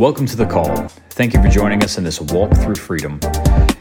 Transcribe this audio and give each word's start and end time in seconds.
Welcome 0.00 0.26
to 0.26 0.36
the 0.36 0.44
call. 0.44 0.88
Thank 1.10 1.34
you 1.34 1.40
for 1.40 1.48
joining 1.48 1.84
us 1.84 1.98
in 1.98 2.04
this 2.04 2.20
walk 2.20 2.52
through 2.56 2.74
freedom. 2.74 3.20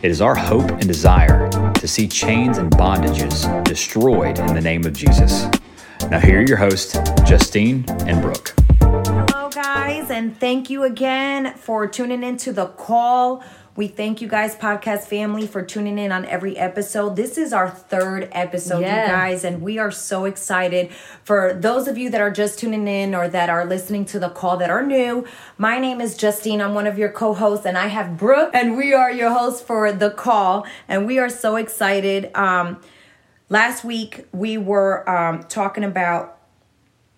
It 0.04 0.12
is 0.12 0.22
our 0.22 0.36
hope 0.36 0.70
and 0.70 0.88
desire 0.88 1.50
to 1.50 1.88
see 1.88 2.08
chains 2.08 2.60
and 2.60 2.72
bondages 2.72 3.64
destroyed 3.64 4.38
in 4.38 4.54
the 4.54 4.62
name 4.62 4.86
of 4.86 4.94
Jesus. 4.94 5.48
Now, 6.12 6.20
here 6.20 6.42
are 6.42 6.44
your 6.44 6.58
hosts, 6.58 6.96
Justine 7.26 7.84
and 8.06 8.22
Brooke. 8.22 8.54
Hello, 8.80 9.50
guys, 9.50 10.12
and 10.12 10.40
thank 10.40 10.70
you 10.70 10.84
again 10.84 11.56
for 11.56 11.88
tuning 11.88 12.22
into 12.22 12.54
the 12.54 12.68
call. 12.68 13.44
We 13.76 13.88
thank 13.88 14.22
you 14.22 14.28
guys, 14.28 14.56
podcast 14.56 15.06
family, 15.06 15.48
for 15.48 15.64
tuning 15.64 15.98
in 15.98 16.12
on 16.12 16.26
every 16.26 16.56
episode. 16.60 17.16
This 17.16 17.40
is 17.40 17.52
our 17.52 17.72
third 17.72 18.30
episode, 18.32 18.82
Yeah. 18.82 19.02
you 19.02 19.12
guys, 19.12 19.44
and 19.44 19.64
we 19.64 19.80
are 19.80 19.90
so 19.90 20.26
excited. 20.26 20.92
For 21.24 21.56
those 21.56 21.88
of 21.88 21.98
you 21.98 22.12
that 22.12 22.22
are 22.22 22.30
just 22.30 22.60
tuning 22.60 22.88
in 22.88 23.16
or 23.16 23.28
that 23.28 23.50
are 23.50 23.66
listening 23.66 24.06
to 24.06 24.20
the 24.20 24.30
call 24.30 24.58
that 24.58 24.70
are 24.70 24.84
new, 24.84 25.26
my 25.58 25.80
name 25.80 26.02
is 26.02 26.16
Justine. 26.16 26.62
I'm 26.62 26.76
one 26.76 26.86
of 26.86 27.00
your 27.00 27.10
co 27.10 27.34
hosts, 27.34 27.66
and 27.66 27.76
I 27.76 27.88
have 27.88 28.16
Brooke, 28.16 28.52
and 28.54 28.78
we 28.78 28.94
are 28.94 29.12
your 29.12 29.32
hosts 29.32 29.62
for 29.62 29.92
the 29.92 30.12
call, 30.12 30.68
and 30.88 31.08
we 31.08 31.18
are 31.18 31.30
so 31.30 31.56
excited. 31.56 32.30
Um, 32.36 32.80
last 33.50 33.84
week, 33.84 34.28
we 34.32 34.56
were 34.56 35.10
um, 35.10 35.46
talking 35.46 35.84
about 35.84 36.38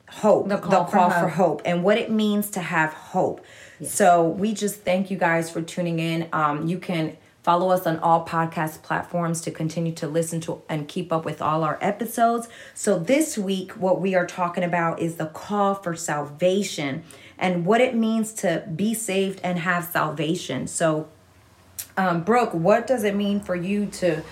hope, 0.09 0.47
The 0.47 0.57
call 0.59 0.85
for 0.85 0.91
for 0.91 0.99
hope. 1.09 1.29
hope, 1.31 1.61
and 1.65 1.83
what 1.83 1.97
it 1.97 2.09
means 2.09 2.49
to 2.51 2.61
have 2.61 2.93
hope. 2.93 3.43
So 3.83 4.27
we 4.27 4.53
just 4.53 4.81
thank 4.81 5.11
you 5.11 5.17
guys 5.17 5.49
for 5.49 5.61
tuning 5.61 5.99
in. 5.99 6.29
Um, 6.31 6.67
you 6.67 6.77
can 6.77 7.17
follow 7.43 7.69
us 7.69 7.85
on 7.85 7.99
all 7.99 8.25
podcast 8.25 8.81
platforms 8.81 9.41
to 9.41 9.51
continue 9.51 9.93
to 9.93 10.07
listen 10.07 10.41
to 10.41 10.61
and 10.67 10.87
keep 10.87 11.13
up 11.13 11.25
with 11.25 11.41
all 11.41 11.63
our 11.63 11.77
episodes. 11.79 12.47
So 12.73 12.97
this 12.97 13.37
week, 13.37 13.73
what 13.73 14.01
we 14.01 14.15
are 14.15 14.25
talking 14.25 14.63
about 14.63 14.99
is 14.99 15.17
the 15.17 15.27
call 15.27 15.75
for 15.75 15.95
salvation 15.95 17.03
and 17.37 17.65
what 17.65 17.81
it 17.81 17.93
means 17.95 18.33
to 18.33 18.67
be 18.75 18.93
saved 18.93 19.41
and 19.43 19.59
have 19.59 19.85
salvation. 19.85 20.65
So 20.65 21.07
um, 21.97 22.23
Brooke, 22.23 22.53
what 22.53 22.87
does 22.87 23.03
it 23.03 23.15
mean 23.15 23.39
for 23.39 23.55
you 23.55 23.85
to, 23.87 24.23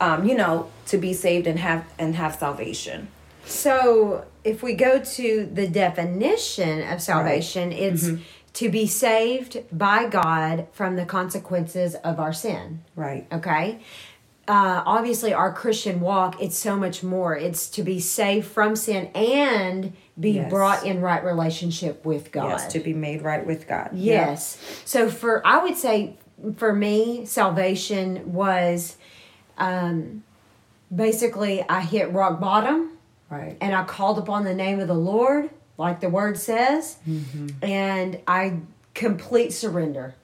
um, 0.00 0.26
you 0.28 0.36
know, 0.36 0.70
to 0.86 0.98
be 0.98 1.12
saved 1.12 1.46
and 1.46 1.58
have 1.58 1.84
and 1.98 2.14
have 2.14 2.36
salvation? 2.36 3.08
So, 3.44 4.26
if 4.44 4.62
we 4.62 4.74
go 4.74 5.02
to 5.02 5.48
the 5.52 5.66
definition 5.66 6.86
of 6.86 7.00
salvation, 7.00 7.72
it's 7.72 8.04
Mm-hmm. 8.04 8.22
To 8.54 8.68
be 8.70 8.86
saved 8.86 9.62
by 9.76 10.06
God 10.06 10.66
from 10.72 10.96
the 10.96 11.04
consequences 11.04 11.94
of 11.96 12.18
our 12.18 12.32
sin. 12.32 12.82
Right. 12.96 13.26
Okay. 13.32 13.80
Uh, 14.48 14.82
obviously, 14.86 15.34
our 15.34 15.52
Christian 15.52 16.00
walk, 16.00 16.40
it's 16.40 16.56
so 16.56 16.74
much 16.74 17.02
more. 17.02 17.36
It's 17.36 17.68
to 17.68 17.82
be 17.82 18.00
saved 18.00 18.46
from 18.46 18.76
sin 18.76 19.06
and 19.14 19.92
be 20.18 20.30
Yes. 20.32 20.50
brought 20.50 20.86
in 20.86 21.02
right 21.02 21.22
relationship 21.22 22.04
with 22.06 22.32
God. 22.32 22.48
Yes, 22.48 22.72
to 22.72 22.80
be 22.80 22.94
made 22.94 23.20
right 23.22 23.46
with 23.46 23.68
God. 23.68 23.90
Yes. 23.92 24.56
So 24.86 25.10
for 25.10 25.46
I 25.46 25.62
would 25.62 25.76
say 25.76 26.16
for 26.56 26.72
me, 26.72 27.26
salvation 27.26 28.32
was 28.32 28.96
um 29.58 30.22
basically 30.94 31.62
I 31.68 31.80
hit 31.82 32.12
rock 32.12 32.40
bottom 32.40 32.92
Right. 33.30 33.56
and 33.60 33.74
I 33.74 33.84
called 33.84 34.18
upon 34.18 34.44
the 34.44 34.54
name 34.54 34.80
of 34.80 34.88
the 34.88 34.94
Lord, 34.94 35.50
like 35.78 36.00
the 36.00 36.10
word 36.10 36.36
says, 36.36 36.98
and 37.62 38.20
I 38.26 38.58
complete 38.94 39.52
surrender. 39.52 40.14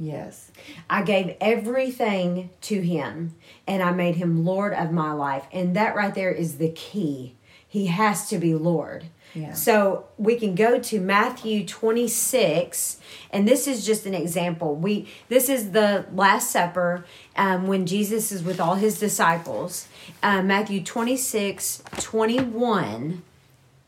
Yes. 0.00 0.50
I 0.90 1.02
gave 1.02 1.36
everything 1.40 2.50
to 2.62 2.80
him 2.80 3.34
and 3.68 3.82
I 3.82 3.92
made 3.92 4.16
him 4.16 4.44
Lord 4.44 4.72
of 4.72 4.90
my 4.90 5.12
life. 5.12 5.46
And 5.52 5.76
that 5.76 5.94
right 5.94 6.14
there 6.14 6.32
is 6.32 6.58
the 6.58 6.70
key. 6.70 7.36
He 7.68 7.86
has 7.86 8.28
to 8.30 8.38
be 8.38 8.54
Lord. 8.54 9.04
Yeah. 9.34 9.52
So 9.52 10.06
we 10.18 10.38
can 10.38 10.54
go 10.54 10.78
to 10.78 11.00
Matthew 11.00 11.64
26 11.66 12.98
and 13.30 13.46
this 13.46 13.66
is 13.66 13.86
just 13.86 14.04
an 14.04 14.14
example. 14.14 14.74
We 14.74 15.08
this 15.28 15.48
is 15.48 15.70
the 15.70 16.04
last 16.12 16.50
supper 16.50 17.04
um, 17.36 17.66
when 17.66 17.86
Jesus 17.86 18.32
is 18.32 18.42
with 18.42 18.60
all 18.60 18.74
his 18.74 18.98
disciples. 18.98 19.88
Uh, 20.22 20.42
Matthew 20.42 20.82
26 20.82 21.82
21 21.98 23.22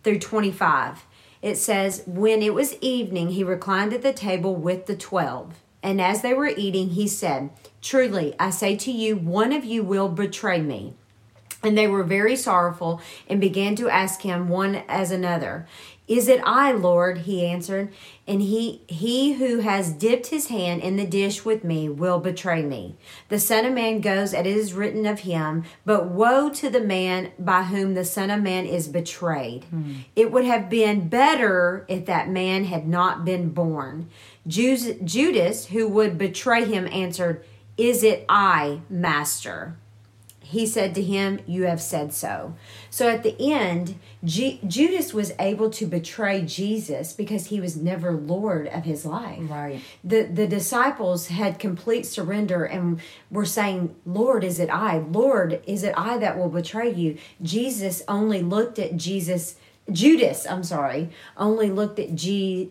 through 0.02 0.18
25. 0.18 1.04
It 1.44 1.58
says, 1.58 2.02
When 2.06 2.40
it 2.40 2.54
was 2.54 2.78
evening, 2.80 3.28
he 3.28 3.44
reclined 3.44 3.92
at 3.92 4.00
the 4.00 4.14
table 4.14 4.56
with 4.56 4.86
the 4.86 4.96
twelve. 4.96 5.60
And 5.82 6.00
as 6.00 6.22
they 6.22 6.32
were 6.32 6.48
eating, 6.48 6.88
he 6.88 7.06
said, 7.06 7.50
Truly, 7.82 8.34
I 8.40 8.48
say 8.48 8.76
to 8.76 8.90
you, 8.90 9.14
one 9.14 9.52
of 9.52 9.62
you 9.62 9.82
will 9.82 10.08
betray 10.08 10.62
me. 10.62 10.94
And 11.62 11.76
they 11.76 11.86
were 11.86 12.02
very 12.02 12.34
sorrowful 12.34 13.02
and 13.28 13.42
began 13.42 13.76
to 13.76 13.90
ask 13.90 14.22
him 14.22 14.48
one 14.48 14.84
as 14.88 15.10
another, 15.10 15.68
Is 16.06 16.28
it 16.28 16.42
I, 16.44 16.72
Lord? 16.72 17.18
He 17.18 17.46
answered, 17.46 17.90
and 18.28 18.42
he 18.42 18.82
he 18.86 19.34
who 19.34 19.60
has 19.60 19.90
dipped 19.90 20.26
his 20.26 20.48
hand 20.48 20.82
in 20.82 20.96
the 20.96 21.06
dish 21.06 21.46
with 21.46 21.64
me 21.64 21.88
will 21.88 22.20
betray 22.20 22.62
me. 22.62 22.96
The 23.30 23.38
Son 23.38 23.64
of 23.64 23.72
Man 23.72 24.00
goes 24.00 24.34
as 24.34 24.40
it 24.40 24.46
is 24.46 24.74
written 24.74 25.06
of 25.06 25.20
him, 25.20 25.64
but 25.86 26.08
woe 26.08 26.50
to 26.50 26.68
the 26.68 26.80
man 26.80 27.32
by 27.38 27.62
whom 27.62 27.94
the 27.94 28.04
Son 28.04 28.30
of 28.30 28.42
Man 28.42 28.66
is 28.66 28.86
betrayed. 28.86 29.64
Hmm. 29.64 29.94
It 30.14 30.30
would 30.30 30.44
have 30.44 30.68
been 30.68 31.08
better 31.08 31.86
if 31.88 32.04
that 32.04 32.28
man 32.28 32.64
had 32.64 32.86
not 32.86 33.24
been 33.24 33.48
born. 33.50 34.10
Judas, 34.46 35.66
who 35.66 35.88
would 35.88 36.18
betray 36.18 36.66
him, 36.66 36.86
answered, 36.88 37.42
Is 37.78 38.02
it 38.02 38.26
I, 38.28 38.82
Master? 38.90 39.78
He 40.54 40.66
said 40.66 40.94
to 40.94 41.02
him, 41.02 41.40
You 41.46 41.64
have 41.64 41.82
said 41.82 42.14
so. 42.14 42.54
So 42.88 43.08
at 43.08 43.22
the 43.24 43.34
end, 43.52 43.96
Ju- 44.24 44.58
Judas 44.66 45.12
was 45.12 45.32
able 45.38 45.68
to 45.70 45.84
betray 45.86 46.42
Jesus 46.42 47.12
because 47.12 47.46
he 47.46 47.60
was 47.60 47.76
never 47.76 48.12
Lord 48.12 48.68
of 48.68 48.84
his 48.84 49.04
life. 49.04 49.40
Right. 49.50 49.80
The, 50.02 50.22
the 50.22 50.46
disciples 50.46 51.26
had 51.26 51.58
complete 51.58 52.06
surrender 52.06 52.64
and 52.64 53.00
were 53.30 53.44
saying, 53.44 53.94
Lord, 54.06 54.44
is 54.44 54.58
it 54.60 54.70
I? 54.70 54.98
Lord, 54.98 55.60
is 55.66 55.82
it 55.82 55.92
I 55.96 56.18
that 56.18 56.38
will 56.38 56.48
betray 56.48 56.92
you? 56.92 57.18
Jesus 57.42 58.02
only 58.06 58.40
looked 58.40 58.78
at 58.78 58.96
Jesus, 58.96 59.56
Judas, 59.90 60.46
I'm 60.46 60.62
sorry, 60.64 61.10
only 61.36 61.68
looked 61.70 61.98
at 61.98 62.14
G- 62.14 62.70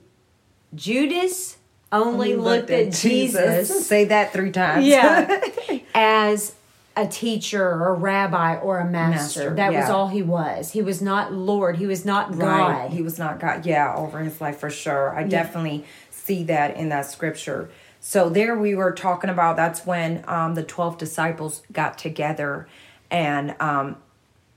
Judas, 0.74 1.58
only, 1.92 2.36
looked, 2.36 2.72
at, 2.72 2.92
Jesus 2.92 3.86
Say 3.86 4.06
that 4.06 4.34
three 4.34 4.52
times. 4.52 4.86
yeah 4.88 5.42
as 5.94 6.56
a 6.96 7.08
teacher 7.08 7.64
or 7.64 7.90
a 7.90 7.94
rabbi 7.94 8.58
or 8.58 8.80
a 8.80 8.86
master, 8.86 9.40
Master, 9.40 9.56
that 9.56 9.74
was 9.74 9.90
all 9.90 10.10
he 10.10 10.22
was 10.22 10.72
he 10.72 10.82
was 10.82 11.02
not 11.02 11.34
lord 11.34 11.78
he 11.78 11.88
was 11.88 12.06
not 12.06 12.36
right. 12.36 12.90
god 12.90 12.92
He 12.92 13.02
was 13.02 13.18
not 13.18 13.40
God. 13.40 13.66
Yeah, 13.66 13.96
over 13.96 14.20
his 14.20 14.40
life 14.40 14.60
for 14.60 14.70
sure. 14.70 15.16
I 15.16 15.24
definitely 15.24 15.86
see 16.12 16.44
that 16.46 16.78
in 16.78 16.90
that 16.90 17.06
scripture. 17.08 17.70
So 18.00 18.30
there 18.30 18.58
we 18.58 18.76
were 18.76 18.92
talking 18.92 19.30
about 19.30 19.56
that's 19.56 19.86
when 19.86 20.24
um, 20.28 20.56
the 20.56 20.64
12 20.64 20.98
disciples 20.98 21.64
got 21.72 21.98
together 21.98 22.68
and 23.10 23.56
um, 23.60 23.98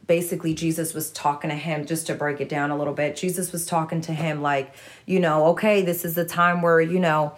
basically 0.06 0.54
Jesus 0.54 0.94
was 0.94 1.10
talking 1.10 1.50
to 1.50 1.56
him 1.56 1.86
just 1.86 2.06
to 2.08 2.14
break 2.14 2.41
it 2.41 2.48
down 2.48 2.70
a 2.70 2.76
little 2.76 2.94
bit. 2.94 3.16
Jesus 3.16 3.53
was 3.53 3.66
talking 3.66 4.00
to 4.03 4.12
him 4.12 4.42
like, 4.42 4.74
you 5.04 5.20
know, 5.20 5.47
okay, 5.48 5.82
this 5.82 6.04
is 6.04 6.14
the 6.14 6.24
time 6.24 6.62
where, 6.62 6.80
you 6.80 7.00
know, 7.00 7.34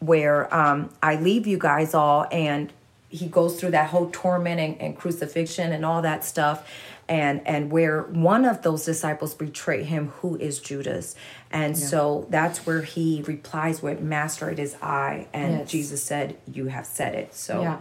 where 0.00 0.52
um, 0.54 0.90
I 1.02 1.16
leave 1.16 1.46
you 1.46 1.58
guys 1.58 1.94
all, 1.94 2.26
and 2.30 2.72
he 3.14 3.26
goes 3.26 3.58
through 3.58 3.70
that 3.70 3.90
whole 3.90 4.10
torment 4.10 4.60
and, 4.60 4.80
and 4.80 4.96
crucifixion 4.96 5.72
and 5.72 5.84
all 5.84 6.02
that 6.02 6.24
stuff, 6.24 6.68
and 7.08 7.46
and 7.46 7.70
where 7.70 8.02
one 8.02 8.44
of 8.44 8.62
those 8.62 8.84
disciples 8.84 9.34
betray 9.34 9.84
him, 9.84 10.08
who 10.20 10.36
is 10.36 10.58
Judas, 10.58 11.14
and 11.50 11.76
so 11.76 12.26
that's 12.30 12.66
where 12.66 12.82
he 12.82 13.22
replies 13.26 13.82
with, 13.82 14.00
"Master, 14.00 14.50
it 14.50 14.58
is 14.58 14.76
I," 14.82 15.28
and 15.32 15.58
Yes. 15.60 15.70
Jesus 15.70 16.02
said, 16.02 16.36
"You 16.52 16.66
have 16.66 16.86
said 16.86 17.14
it." 17.14 17.34
So 17.34 17.60
yeah 17.62 17.78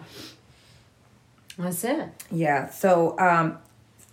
that's 1.57 1.83
it 1.83 2.09
yeah. 2.31 2.69
So 2.69 3.17
um 3.19 3.57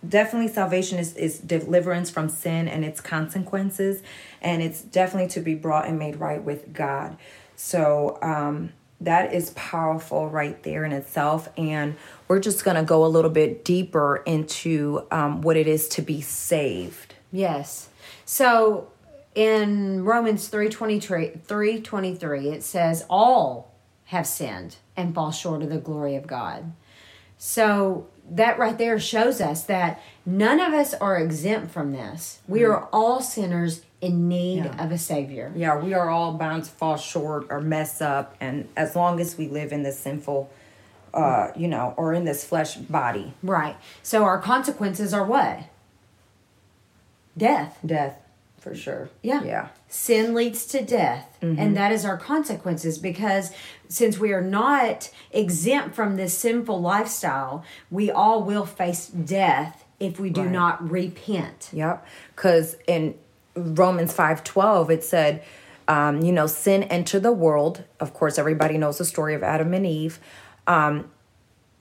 definitely 0.06 0.48
salvation 0.48 0.98
is, 0.98 1.14
is 1.16 1.38
deliverance 1.38 2.10
from 2.10 2.28
sin 2.28 2.68
and 2.68 2.84
its 2.84 3.00
consequences. 3.00 4.02
And 4.40 4.62
it's 4.62 4.80
definitely 4.80 5.28
to 5.30 5.40
be 5.40 5.54
brought 5.54 5.86
and 5.86 5.98
made 5.98 6.16
right 6.16 6.42
with 6.42 6.72
God. 6.72 7.16
So 7.56 8.18
um 8.22 8.72
that 9.00 9.32
is 9.32 9.50
powerful 9.50 10.28
right 10.28 10.62
there 10.62 10.84
in 10.84 10.92
itself. 10.92 11.48
And 11.56 11.96
we're 12.28 12.40
just 12.40 12.64
gonna 12.64 12.84
go 12.84 13.04
a 13.04 13.08
little 13.08 13.30
bit 13.30 13.64
deeper 13.64 14.22
into 14.26 15.06
um 15.10 15.42
what 15.42 15.56
it 15.56 15.66
is 15.66 15.88
to 15.88 16.02
be 16.02 16.20
saved. 16.20 17.14
yes 17.32 17.88
so 18.24 18.88
in 19.34 20.04
romans 20.04 20.48
323 20.48 21.40
323 21.44 22.48
it 22.48 22.62
says 22.62 23.04
all 23.08 23.72
have 24.06 24.26
sinned 24.26 24.76
and 24.96 25.14
fall 25.14 25.30
short 25.30 25.62
of 25.62 25.68
the 25.70 25.78
glory 25.78 26.16
of 26.16 26.26
god 26.26 26.72
so 27.38 28.06
that 28.28 28.58
right 28.58 28.78
there 28.78 28.98
shows 28.98 29.40
us 29.40 29.62
that 29.64 30.00
none 30.26 30.60
of 30.60 30.72
us 30.72 30.94
are 30.94 31.16
exempt 31.18 31.70
from 31.72 31.92
this 31.92 32.40
we 32.48 32.64
are 32.64 32.88
all 32.92 33.20
sinners 33.20 33.82
in 34.00 34.28
need 34.28 34.64
Yeah. 34.64 34.82
of 34.84 34.92
a 34.92 34.98
savior 34.98 35.52
Yeah, 35.54 35.78
we 35.78 35.92
are 35.94 36.08
all 36.08 36.32
bound 36.34 36.64
to 36.64 36.70
fall 36.70 36.96
short 36.96 37.46
or 37.50 37.60
mess 37.60 38.00
up, 38.00 38.34
and 38.40 38.68
as 38.76 38.96
long 38.96 39.20
as 39.20 39.36
we 39.36 39.48
live 39.48 39.72
in 39.72 39.82
this 39.82 39.98
sinful, 39.98 40.48
uh, 41.12 41.48
you 41.56 41.68
know, 41.68 41.92
or 41.96 42.14
in 42.14 42.24
this 42.24 42.44
flesh 42.44 42.76
body, 42.76 43.34
Right. 43.42 43.76
So 44.02 44.24
our 44.24 44.38
consequences 44.40 45.12
are 45.12 45.24
what? 45.24 45.60
Death. 47.36 47.78
death. 47.84 48.16
For 48.58 48.74
sure. 48.74 49.08
Yeah. 49.22 49.42
Yeah. 49.42 49.68
Sin 49.88 50.34
leads 50.34 50.66
to 50.66 50.82
death, 50.84 51.38
and 51.40 51.74
that 51.78 51.92
is 51.92 52.04
our 52.04 52.18
consequences 52.18 52.98
because 52.98 53.52
since 53.88 54.18
we 54.18 54.32
are 54.34 54.42
not 54.42 55.08
exempt 55.30 55.94
from 55.94 56.16
this 56.16 56.36
sinful 56.36 56.78
lifestyle, 56.78 57.64
we 57.90 58.10
all 58.10 58.42
will 58.42 58.66
face 58.66 59.06
death 59.06 59.84
if 59.98 60.20
we 60.20 60.28
do 60.28 60.42
Right. 60.42 60.50
not 60.50 60.90
repent. 60.90 61.70
Yep. 61.72 62.06
Because 62.36 62.76
in 62.86 63.14
Romans 63.54 64.12
five 64.12 64.44
twelve 64.44 64.90
it 64.90 65.02
said, 65.02 65.42
um, 65.88 66.22
you 66.22 66.32
know, 66.32 66.46
sin 66.46 66.84
entered 66.84 67.22
the 67.22 67.32
world. 67.32 67.84
Of 67.98 68.14
course, 68.14 68.38
everybody 68.38 68.78
knows 68.78 68.98
the 68.98 69.04
story 69.04 69.34
of 69.34 69.42
Adam 69.42 69.74
and 69.74 69.86
Eve. 69.86 70.18
Um, 70.66 71.10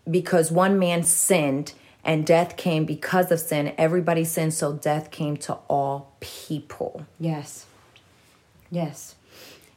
because 0.09 0.51
one 0.51 0.79
man 0.79 1.03
sinned 1.03 1.73
and 2.03 2.25
death 2.25 2.57
came 2.57 2.85
because 2.85 3.31
of 3.31 3.39
sin. 3.39 3.73
Everybody 3.77 4.23
sinned, 4.23 4.53
so 4.53 4.73
death 4.73 5.11
came 5.11 5.37
to 5.37 5.53
all 5.67 6.13
people. 6.19 7.05
Yes. 7.19 7.67
Yes. 8.71 9.15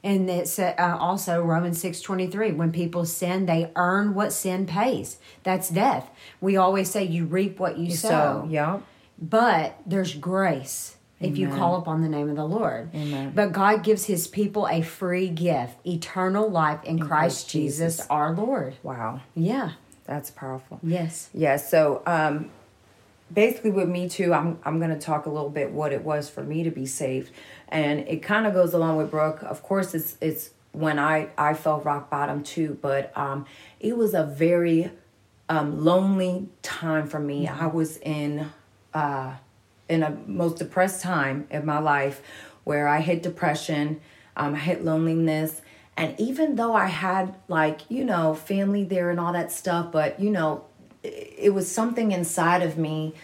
And 0.05 0.29
it's 0.29 0.59
uh, 0.59 0.75
also 0.79 1.43
Romans 1.43 1.81
six 1.81 2.01
twenty 2.01 2.27
three. 2.27 2.53
When 2.53 2.73
people 2.73 3.05
sin, 3.05 3.47
they 3.47 3.71
earn 3.77 4.15
what 4.15 4.33
sin 4.33 4.67
pays. 4.67 5.19
That's 5.43 5.69
death. 5.69 6.11
We 6.41 6.57
always 6.57 6.91
say 6.91 7.05
you 7.05 7.27
reap 7.27 7.61
what 7.61 7.79
you 7.79 7.91
sow. 7.91 8.09
So, 8.09 8.49
yeah. 8.51 8.81
But 9.21 9.79
there's 9.87 10.15
grace 10.15 10.97
if 11.23 11.39
you 11.39 11.49
call 11.49 11.77
upon 11.77 12.03
the 12.03 12.09
name 12.09 12.29
of 12.29 12.37
the 12.37 12.45
Lord. 12.45 12.91
Amen. 12.95 13.33
But 13.35 13.53
God 13.53 13.83
gives 13.83 14.05
his 14.07 14.27
people 14.27 14.67
a 14.69 14.83
free 14.83 15.29
gift, 15.29 15.77
eternal 15.87 16.49
life 16.51 16.83
in, 16.85 16.99
Christ, 16.99 17.09
Christ 17.09 17.51
Jesus, 17.51 17.97
Jesus. 17.97 18.11
our 18.11 18.33
Lord. 18.35 18.75
Wow. 18.83 19.21
Yeah. 19.35 19.73
That's 20.05 20.31
powerful. 20.31 20.81
Yes. 20.83 21.31
Yeah, 21.33 21.57
so 21.57 22.03
um 22.07 22.51
basically 23.33 23.71
with 23.71 23.89
me 23.89 24.09
too, 24.09 24.35
I'm 24.35 24.59
I'm 24.65 24.81
gonna 24.81 24.99
talk 24.99 25.27
a 25.27 25.31
little 25.31 25.51
bit 25.51 25.71
what 25.71 25.93
it 25.93 26.03
was 26.03 26.29
for 26.29 26.43
me 26.43 26.65
to 26.65 26.71
be 26.71 26.87
saved. 26.87 27.31
And 27.69 28.01
it 28.01 28.23
kind 28.23 28.47
of 28.47 28.55
goes 28.55 28.75
along 28.75 28.97
with 28.97 29.11
Brooke. 29.11 29.43
Of 29.43 29.63
course 29.63 29.95
it's 29.95 30.17
it's 30.21 30.51
when 30.73 30.99
I 30.99 31.29
I 31.39 31.55
felt 31.55 31.85
rock 31.85 32.11
bottom 32.11 32.43
too, 32.43 32.79
but 32.83 33.17
um 33.17 33.47
it 33.81 33.97
was 33.97 34.15
a 34.15 34.25
very 34.25 34.91
um 35.49 35.85
lonely 35.85 36.49
time 36.63 37.07
for 37.07 37.21
me. 37.21 37.47
I 37.47 37.67
was 37.67 37.99
in 37.99 38.51
uh 38.93 39.35
in 39.93 40.03
a 40.03 40.11
most 40.27 40.57
depressed 40.59 41.03
time 41.03 41.47
in 41.51 41.65
my 41.67 41.79
life 41.79 42.23
where 42.65 42.89
I 42.89 43.01
hit 43.01 43.23
depression, 43.23 44.01
um, 44.37 44.55
I 44.55 44.59
hit 44.59 44.85
loneliness. 44.85 45.61
And 45.97 46.19
even 46.19 46.57
though 46.57 46.75
I 46.75 46.87
had 46.87 47.35
like, 47.49 47.83
you 47.91 48.05
know, 48.05 48.35
family 48.35 48.85
there 48.85 49.11
and 49.11 49.21
all 49.21 49.33
that 49.35 49.53
stuff, 49.53 49.93
but 49.93 50.19
you 50.19 50.31
know, 50.31 50.65
it, 51.03 51.35
it 51.37 51.51
was 51.51 51.71
something 51.71 52.13
inside 52.13 52.63
of 52.63 52.79
me, 52.79 53.15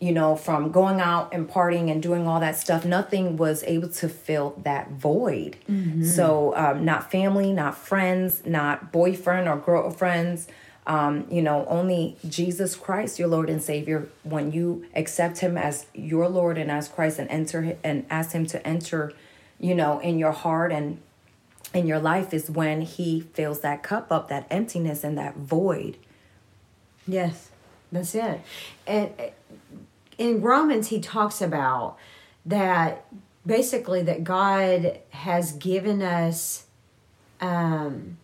you 0.00 0.12
know, 0.12 0.36
from 0.36 0.70
going 0.70 1.00
out 1.00 1.34
and 1.34 1.48
partying 1.48 1.90
and 1.90 2.02
doing 2.02 2.28
all 2.28 2.38
that 2.40 2.56
stuff, 2.56 2.84
nothing 2.84 3.36
was 3.36 3.64
able 3.64 3.88
to 3.88 4.08
fill 4.08 4.60
that 4.62 4.92
void. 4.92 5.56
So, 6.04 6.54
um, 6.56 6.84
not 6.84 7.10
family, 7.10 7.52
not 7.52 7.76
friends, 7.76 8.42
not 8.46 8.92
boyfriend 8.92 9.48
or 9.48 9.56
girlfriends 9.56 10.46
um, 10.86 11.26
you 11.30 11.40
know, 11.40 11.64
only 11.66 12.16
Jesus 12.28 12.76
Christ, 12.76 13.18
your 13.18 13.28
Lord 13.28 13.48
and 13.48 13.62
Savior, 13.62 14.08
when 14.22 14.52
you 14.52 14.84
accept 14.94 15.38
Him 15.38 15.56
as 15.56 15.86
your 15.94 16.28
Lord 16.28 16.58
and 16.58 16.70
as 16.70 16.88
Christ 16.88 17.18
and 17.18 17.30
enter 17.30 17.76
and 17.82 18.04
ask 18.10 18.32
Him 18.32 18.46
to 18.46 18.66
enter, 18.66 19.12
you 19.58 19.74
know, 19.74 19.98
in 20.00 20.18
your 20.18 20.32
heart 20.32 20.72
and 20.72 21.00
in 21.72 21.86
your 21.86 21.98
life, 21.98 22.34
is 22.34 22.50
when 22.50 22.82
He 22.82 23.20
fills 23.20 23.60
that 23.60 23.82
cup 23.82 24.12
up, 24.12 24.28
that 24.28 24.46
emptiness 24.50 25.04
and 25.04 25.16
that 25.16 25.36
void. 25.36 25.96
Yes, 27.06 27.50
that's 27.90 28.14
it. 28.14 28.40
And 28.86 29.10
in 30.18 30.40
Romans, 30.40 30.88
he 30.88 31.00
talks 31.00 31.40
about 31.40 31.96
that 32.46 33.06
basically 33.46 34.02
that 34.02 34.24
God 34.24 34.98
has 35.10 35.52
given 35.52 36.02
us 36.02 36.66
um, 37.40 38.18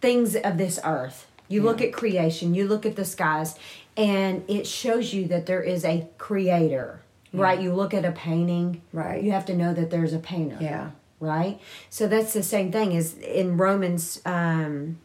things 0.00 0.36
of 0.36 0.58
this 0.58 0.78
earth. 0.84 1.26
You 1.48 1.62
look 1.62 1.80
at 1.82 1.92
creation, 1.92 2.54
you 2.54 2.68
look 2.68 2.86
at 2.86 2.94
the 2.94 3.04
skies, 3.04 3.56
and 3.96 4.44
it 4.48 4.66
shows 4.68 5.12
you 5.12 5.26
that 5.28 5.46
there 5.46 5.62
is 5.62 5.84
a 5.84 6.06
creator, 6.16 7.00
right? 7.32 7.60
You 7.60 7.74
look 7.74 7.92
at 7.92 8.04
a 8.04 8.12
painting, 8.12 8.82
Right. 8.92 9.22
You 9.22 9.32
have 9.32 9.46
to 9.46 9.56
know 9.56 9.74
that 9.74 9.90
there's 9.90 10.12
a 10.12 10.18
painter 10.20 10.58
Yeah. 10.60 10.90
right 11.18 11.60
so 11.90 12.06
that's 12.06 12.32
the 12.32 12.42
same 12.42 12.70
thing 12.72 12.96
as 12.96 13.18
in 13.18 13.56
romans 13.58 14.20
um 14.24 14.98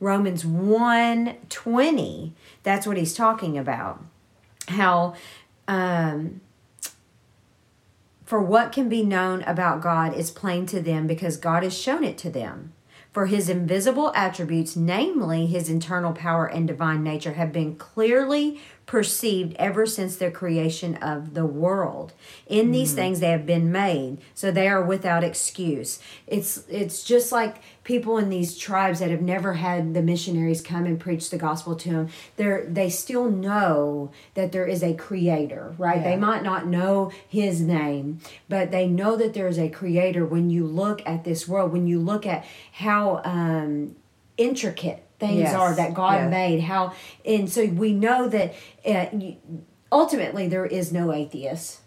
romans 0.00 0.44
1 0.46 1.34
20 1.48 2.32
that's 2.62 2.86
what 2.86 2.96
he's 2.96 3.14
talking 3.14 3.56
about 3.58 4.00
how 4.68 5.14
um 5.66 6.40
for 8.24 8.40
what 8.40 8.70
can 8.72 8.88
be 8.88 9.02
known 9.02 9.42
about 9.42 9.80
god 9.80 10.14
is 10.14 10.30
plain 10.30 10.66
to 10.66 10.80
them 10.80 11.06
because 11.06 11.36
god 11.36 11.62
has 11.62 11.76
shown 11.76 12.04
it 12.04 12.16
to 12.18 12.30
them 12.30 12.72
for 13.16 13.24
his 13.24 13.48
invisible 13.48 14.12
attributes 14.14 14.76
namely 14.76 15.46
his 15.46 15.70
internal 15.70 16.12
power 16.12 16.44
and 16.44 16.68
divine 16.68 17.02
nature 17.02 17.32
have 17.32 17.50
been 17.50 17.74
clearly 17.74 18.60
perceived 18.86 19.56
ever 19.56 19.84
since 19.84 20.16
the 20.16 20.30
creation 20.30 20.94
of 20.96 21.34
the 21.34 21.44
world. 21.44 22.12
In 22.46 22.70
these 22.70 22.94
things 22.94 23.18
they 23.18 23.32
have 23.32 23.44
been 23.44 23.72
made 23.72 24.18
so 24.32 24.52
they 24.52 24.68
are 24.68 24.82
without 24.82 25.24
excuse. 25.24 25.98
It's 26.28 26.62
it's 26.68 27.02
just 27.02 27.32
like 27.32 27.56
people 27.82 28.16
in 28.16 28.28
these 28.28 28.56
tribes 28.56 29.00
that 29.00 29.10
have 29.10 29.20
never 29.20 29.54
had 29.54 29.92
the 29.92 30.02
missionaries 30.02 30.60
come 30.60 30.86
and 30.86 31.00
preach 31.00 31.30
the 31.30 31.38
gospel 31.38 31.74
to 31.76 31.90
them 31.90 32.08
they're 32.36 32.64
they 32.66 32.88
still 32.88 33.28
know 33.28 34.12
that 34.34 34.52
there 34.52 34.66
is 34.66 34.84
a 34.84 34.94
creator 34.94 35.74
right? 35.78 36.04
They 36.04 36.16
might 36.16 36.44
not 36.44 36.68
know 36.68 37.10
his 37.28 37.60
name 37.60 38.20
but 38.48 38.70
they 38.70 38.86
know 38.86 39.16
that 39.16 39.34
there 39.34 39.48
is 39.48 39.58
a 39.58 39.68
creator. 39.68 40.24
When 40.24 40.48
you 40.48 40.64
look 40.64 41.02
at 41.04 41.24
this 41.24 41.48
world 41.48 41.72
when 41.72 41.88
you 41.88 41.98
look 41.98 42.24
at 42.24 42.46
how 42.70 43.20
um 43.24 43.96
intricate 44.36 45.05
things 45.18 45.38
Yes. 45.40 45.54
are 45.54 45.74
that 45.74 45.94
god 45.94 46.20
Yeah. 46.22 46.28
made 46.28 46.60
how 46.60 46.92
and 47.24 47.50
so 47.50 47.64
we 47.66 47.92
know 47.92 48.28
that 48.28 48.54
uh, 48.86 49.06
you- 49.16 49.36
ultimately 49.90 50.48
there 50.48 50.66
is 50.66 50.92
no 50.92 51.12
atheist 51.12 51.80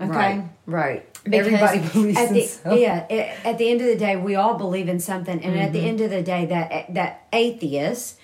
okay 0.00 0.10
Right. 0.10 0.44
Right. 0.66 1.12
because 1.24 1.46
Everybody 1.46 1.78
believes 1.92 2.18
at 2.18 2.28
in 2.28 2.34
the, 2.34 2.42
something. 2.42 2.80
yeah 2.82 3.06
a- 3.10 3.46
at 3.48 3.58
the 3.58 3.70
end 3.70 3.80
of 3.80 3.86
the 3.86 3.96
day 3.96 4.16
we 4.16 4.34
all 4.34 4.54
believe 4.54 4.88
in 4.88 5.00
something 5.00 5.42
and 5.42 5.58
at 5.58 5.72
the 5.72 5.78
Mm-hmm. 5.80 5.88
end 5.88 6.00
of 6.00 6.10
the 6.10 6.22
day 6.22 6.46
that 6.46 6.94
that 6.94 7.26
atheists 7.32 8.16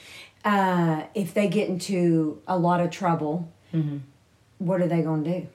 uh, 0.44 1.02
if 1.14 1.34
they 1.34 1.46
get 1.48 1.68
into 1.68 2.40
a 2.48 2.58
lot 2.58 2.80
of 2.80 2.90
trouble 2.90 3.48
what 4.58 4.80
are 4.80 4.88
they 4.88 5.02
going 5.02 5.22
to 5.24 5.40
do 5.40 5.46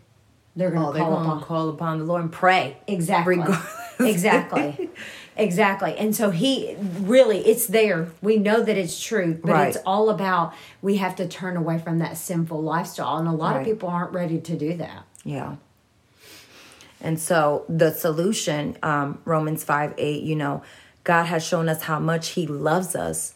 they're 0.56 0.72
going 0.72 0.86
Mm-hmm. 0.86 1.02
Oh, 1.02 1.10
to 1.10 1.12
call 1.12 1.22
upon 1.22 1.42
call 1.44 1.70
upon 1.70 2.00
the 2.00 2.06
Lord 2.06 2.22
and 2.24 2.32
pray. 2.32 2.78
exactly 2.88 3.38
Regardless. 3.38 4.00
exactly 4.00 4.90
exactly 5.38 5.96
and 5.98 6.16
so 6.16 6.32
he 6.32 6.76
really 7.00 7.40
it's 7.46 7.68
there 7.68 8.10
we 8.22 8.38
know 8.38 8.62
that 8.64 8.76
it's 8.78 9.00
true 9.02 9.40
but 9.44 9.52
Right. 9.52 9.68
it's 9.68 9.78
all 9.86 10.10
about 10.10 10.54
we 10.82 10.98
have 10.98 11.16
to 11.18 11.28
turn 11.28 11.56
away 11.56 11.78
from 11.78 12.00
that 12.00 12.18
sinful 12.18 12.62
lifestyle 12.62 13.18
and 13.18 13.28
a 13.28 13.32
lot 13.32 13.56
of 13.56 13.64
people 13.64 13.88
aren't 13.88 14.12
ready 14.14 14.40
to 14.40 14.56
do 14.58 14.76
that 14.78 15.04
Yeah. 15.24 15.56
And 17.00 17.20
so 17.20 17.64
the 17.70 17.92
solution, 17.92 18.76
um, 18.82 19.20
Romans 19.24 19.64
5 19.64 19.94
8, 19.98 20.24
you 20.24 20.36
know, 20.36 20.64
God 21.04 21.26
has 21.26 21.46
shown 21.46 21.70
us 21.70 21.84
how 21.84 22.00
much 22.00 22.30
He 22.30 22.48
loves 22.48 22.96
us. 22.96 23.34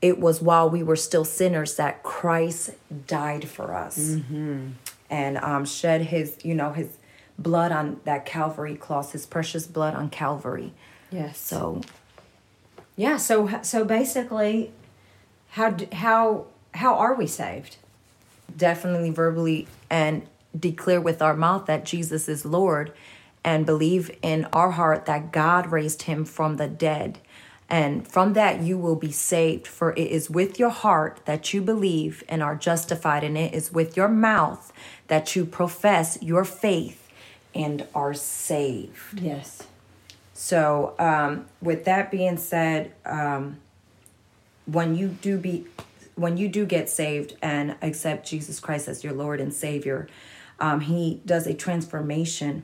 It 0.00 0.20
was 0.20 0.40
while 0.40 0.70
we 0.70 0.84
were 0.84 0.94
still 0.94 1.24
sinners 1.24 1.74
that 1.74 2.04
Christ 2.04 2.70
died 3.08 3.48
for 3.48 3.74
us 3.74 4.18
and 5.10 5.38
um, 5.38 5.64
shed 5.64 6.02
His, 6.02 6.36
you 6.44 6.54
know, 6.54 6.70
His 6.72 6.86
blood 7.36 7.72
on 7.72 8.00
that 8.04 8.24
Calvary 8.24 8.76
cross, 8.76 9.10
His 9.10 9.26
precious 9.26 9.66
blood 9.66 9.94
on 9.94 10.08
Calvary. 10.08 10.72
Yes 11.10 11.38
So, 11.38 11.80
Yeah, 12.96 13.16
so 13.16 13.48
so 13.62 13.84
basically, 13.84 14.72
how 15.50 15.76
how 15.92 16.46
how 16.74 16.94
are 16.94 17.14
we 17.14 17.26
saved? 17.26 17.76
definitely 18.56 19.10
verbally 19.10 19.68
and 19.90 20.26
declare 20.58 21.00
with 21.00 21.20
our 21.22 21.36
mouth 21.36 21.66
that 21.66 21.84
Jesus 21.84 22.28
is 22.28 22.44
Lord 22.46 22.92
and 23.44 23.66
believe 23.66 24.10
in 24.22 24.46
our 24.52 24.70
heart 24.72 25.04
that 25.06 25.32
God 25.32 25.70
raised 25.70 26.02
him 26.02 26.24
from 26.24 26.56
the 26.56 26.66
dead. 26.66 27.18
And 27.68 28.08
from 28.08 28.32
that, 28.32 28.62
you 28.62 28.78
will 28.78 28.96
be 28.96 29.12
saved. 29.12 29.66
For 29.66 29.92
it 29.92 30.08
is 30.10 30.30
with 30.30 30.58
your 30.58 30.70
heart 30.70 31.20
that 31.26 31.52
you 31.52 31.60
believe 31.60 32.24
and 32.28 32.42
are 32.42 32.56
justified, 32.56 33.22
and 33.22 33.36
it 33.36 33.52
is 33.54 33.70
with 33.70 33.96
your 33.96 34.08
mouth 34.08 34.72
that 35.08 35.36
you 35.36 35.44
profess 35.44 36.18
your 36.22 36.44
faith 36.44 37.06
and 37.54 37.86
are 37.94 38.14
saved. 38.14 39.20
Yes. 39.20 39.62
So, 40.40 40.94
um, 41.00 41.46
with 41.60 41.84
that 41.86 42.12
being 42.12 42.36
said, 42.36 42.92
um, 43.04 43.58
when 44.66 44.94
you 44.94 45.08
do 45.08 45.36
be, 45.36 45.66
when 46.14 46.36
you 46.36 46.46
do 46.46 46.64
get 46.64 46.88
saved 46.88 47.34
and 47.42 47.74
accept 47.82 48.24
Jesus 48.24 48.60
Christ 48.60 48.86
as 48.86 49.02
your 49.02 49.14
Lord 49.14 49.40
and 49.40 49.52
Savior, 49.52 50.06
um, 50.60 50.78
He 50.82 51.20
does 51.26 51.48
a 51.48 51.54
transformation 51.54 52.62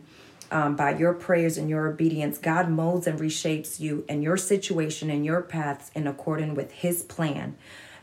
um, 0.53 0.77
by 0.77 0.97
your 0.97 1.15
prayers 1.15 1.59
and 1.59 1.69
your 1.69 1.89
obedience. 1.89 2.39
God 2.39 2.69
molds 2.69 3.09
and 3.09 3.19
reshapes 3.19 3.81
you 3.81 4.05
and 4.09 4.23
your 4.23 4.37
situation 4.37 5.11
and 5.11 5.27
your 5.27 5.43
paths 5.43 5.91
in 5.97 6.07
accordance 6.07 6.57
with 6.57 6.71
His 6.71 7.03
plan. 7.03 7.57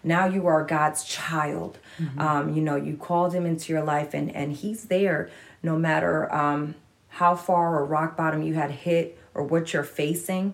now 0.04 0.26
you 0.26 0.48
are 0.48 0.66
god's 0.66 1.04
child 1.06 1.78
um, 2.18 2.54
you 2.56 2.62
know 2.62 2.76
you 2.76 2.98
called 2.98 3.34
him 3.36 3.46
into 3.46 3.72
your 3.72 3.84
life 3.84 4.16
and 4.16 4.36
and 4.36 4.52
he's 4.54 4.86
there 4.86 5.30
no 5.62 5.78
matter 5.78 6.34
um, 6.34 6.74
how 7.20 7.36
far 7.36 7.76
or 7.78 7.86
rock 7.86 8.18
bottom 8.18 8.42
you 8.42 8.56
had 8.56 8.72
hit 8.72 9.18
or 9.34 9.44
what 9.44 9.74
you're 9.74 9.84
facing 9.84 10.54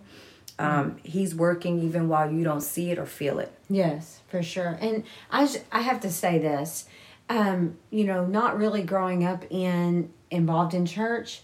um, 0.59 0.97
he's 1.03 1.35
working 1.35 1.79
even 1.79 2.09
while 2.09 2.31
you 2.31 2.43
don't 2.43 2.61
see 2.61 2.89
it 2.89 2.97
or 2.97 3.05
feel 3.05 3.37
it 3.39 3.51
Yes, 3.69 4.21
for 4.27 4.41
sure. 4.41 4.77
And 4.79 5.03
i 5.31 5.47
i 5.71 5.81
have 5.81 5.99
to 6.01 6.11
say 6.11 6.39
this, 6.39 6.85
um, 7.29 7.77
you 7.89 8.05
know, 8.05 8.25
not 8.25 8.57
really 8.57 8.81
growing 8.81 9.25
up 9.25 9.45
in 9.49 10.11
involved 10.31 10.73
in 10.73 10.85
church. 10.85 11.41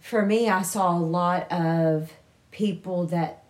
For 0.00 0.24
me, 0.26 0.48
I 0.48 0.62
saw 0.62 0.96
a 0.96 0.98
lot 0.98 1.50
of 1.52 2.12
people 2.50 3.06
that 3.06 3.44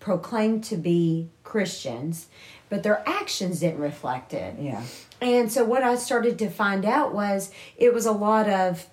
proclaimed 0.00 0.64
to 0.64 0.76
be 0.76 1.28
Christians, 1.44 2.26
but 2.68 2.82
their 2.82 3.06
actions 3.08 3.60
didn't 3.60 3.80
reflect 3.80 4.34
it. 4.34 4.56
yeah 4.58 4.82
And 5.20 5.50
so 5.50 5.64
what 5.64 5.82
I 5.82 5.94
started 5.94 6.38
to 6.40 6.50
find 6.50 6.84
out 6.84 7.14
was 7.14 7.50
it 7.76 7.94
was 7.94 8.04
a 8.04 8.12
lot 8.12 8.48
of, 8.48 8.86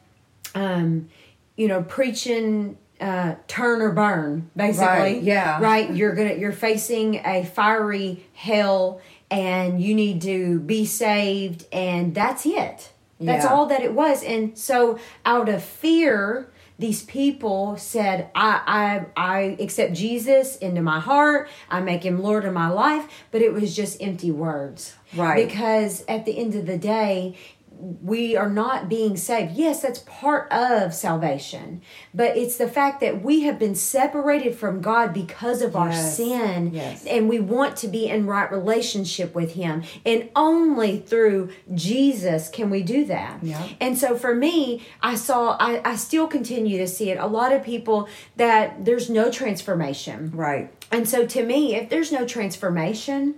um, 0.54 1.10
you 1.58 1.68
know, 1.68 1.82
preaching 1.82 2.78
uh, 3.00 3.36
turn 3.48 3.82
or 3.82 3.92
burn, 3.92 4.50
basically. 4.56 4.86
Right, 4.88 5.22
yeah. 5.24 5.60
Right. 5.62 5.94
You're 5.94 6.14
gonna 6.16 6.34
you're 6.36 6.52
facing 6.52 7.16
a 7.26 7.44
fiery 7.46 8.26
hell, 8.34 9.02
and 9.32 9.82
you 9.82 9.94
need 9.96 10.22
to 10.24 10.60
be 10.60 10.86
saved, 10.86 11.66
and 11.72 12.14
that's 12.14 12.46
it. 12.46 12.92
That's 13.22 13.44
Yeah. 13.46 13.52
all 13.54 13.66
that 13.68 13.82
it 13.82 13.94
was. 13.94 14.24
And 14.24 14.58
so 14.58 14.98
out 15.26 15.50
of 15.50 15.64
fear. 15.64 16.50
These 16.78 17.04
people 17.04 17.76
said, 17.76 18.30
I, 18.34 19.06
I, 19.18 19.22
I 19.22 19.40
accept 19.60 19.92
Jesus 19.92 20.56
into 20.56 20.82
my 20.82 21.02
heart. 21.02 21.50
I 21.70 21.82
make 21.82 22.06
him 22.06 22.24
Lord 22.24 22.46
of 22.46 22.54
my 22.54 22.70
life. 22.70 23.06
But 23.32 23.42
it 23.42 23.52
was 23.52 23.76
just 23.76 24.02
empty 24.02 24.32
words. 24.32 24.96
Right. 25.14 25.46
Because 25.46 26.06
at 26.08 26.24
the 26.24 26.38
end 26.38 26.56
of 26.56 26.66
the 26.68 26.78
day, 26.78 27.36
we 27.80 28.36
are 28.36 28.50
not 28.50 28.90
being 28.90 29.16
saved. 29.16 29.54
Yes, 29.54 29.82
that's 29.82 30.00
part 30.00 30.52
of 30.52 30.94
salvation, 30.94 31.82
but 32.14 32.36
it's 32.36 32.58
the 32.58 32.68
fact 32.68 33.00
that 33.00 33.24
we 33.24 33.42
have 33.44 33.58
been 33.58 33.76
separated 33.76 34.54
from 34.56 34.82
God 34.82 35.14
because 35.14 35.62
of 35.62 35.76
our 35.76 35.94
sin, 35.94 36.72
Yes. 36.74 37.06
and 37.06 37.30
we 37.30 37.40
want 37.40 37.78
to 37.78 37.88
be 37.88 38.08
in 38.08 38.26
right 38.28 38.52
relationship 38.52 39.34
with 39.34 39.54
Him. 39.54 39.84
And 40.06 40.30
only 40.36 41.00
through 41.00 41.52
Jesus 41.74 42.50
can 42.50 42.70
we 42.70 42.84
do 42.84 43.06
that. 43.06 43.42
Yeah. 43.44 43.66
And 43.80 43.98
so 43.98 44.18
for 44.18 44.36
me, 44.36 44.86
I 45.02 45.16
saw, 45.16 45.56
I, 45.60 45.82
I 45.90 45.96
still 45.96 46.28
continue 46.28 46.78
to 46.80 46.88
see 46.88 47.10
it. 47.12 47.18
A 47.18 47.28
lot 47.28 47.54
of 47.54 47.64
people 47.64 48.10
that 48.36 48.84
there's 48.84 49.10
no 49.10 49.32
transformation. 49.32 50.32
right 50.36 50.72
And 50.92 51.08
so 51.08 51.26
to 51.28 51.44
me, 51.46 51.76
if 51.76 51.90
there's 51.90 52.12
no 52.12 52.26
transformation, 52.26 53.36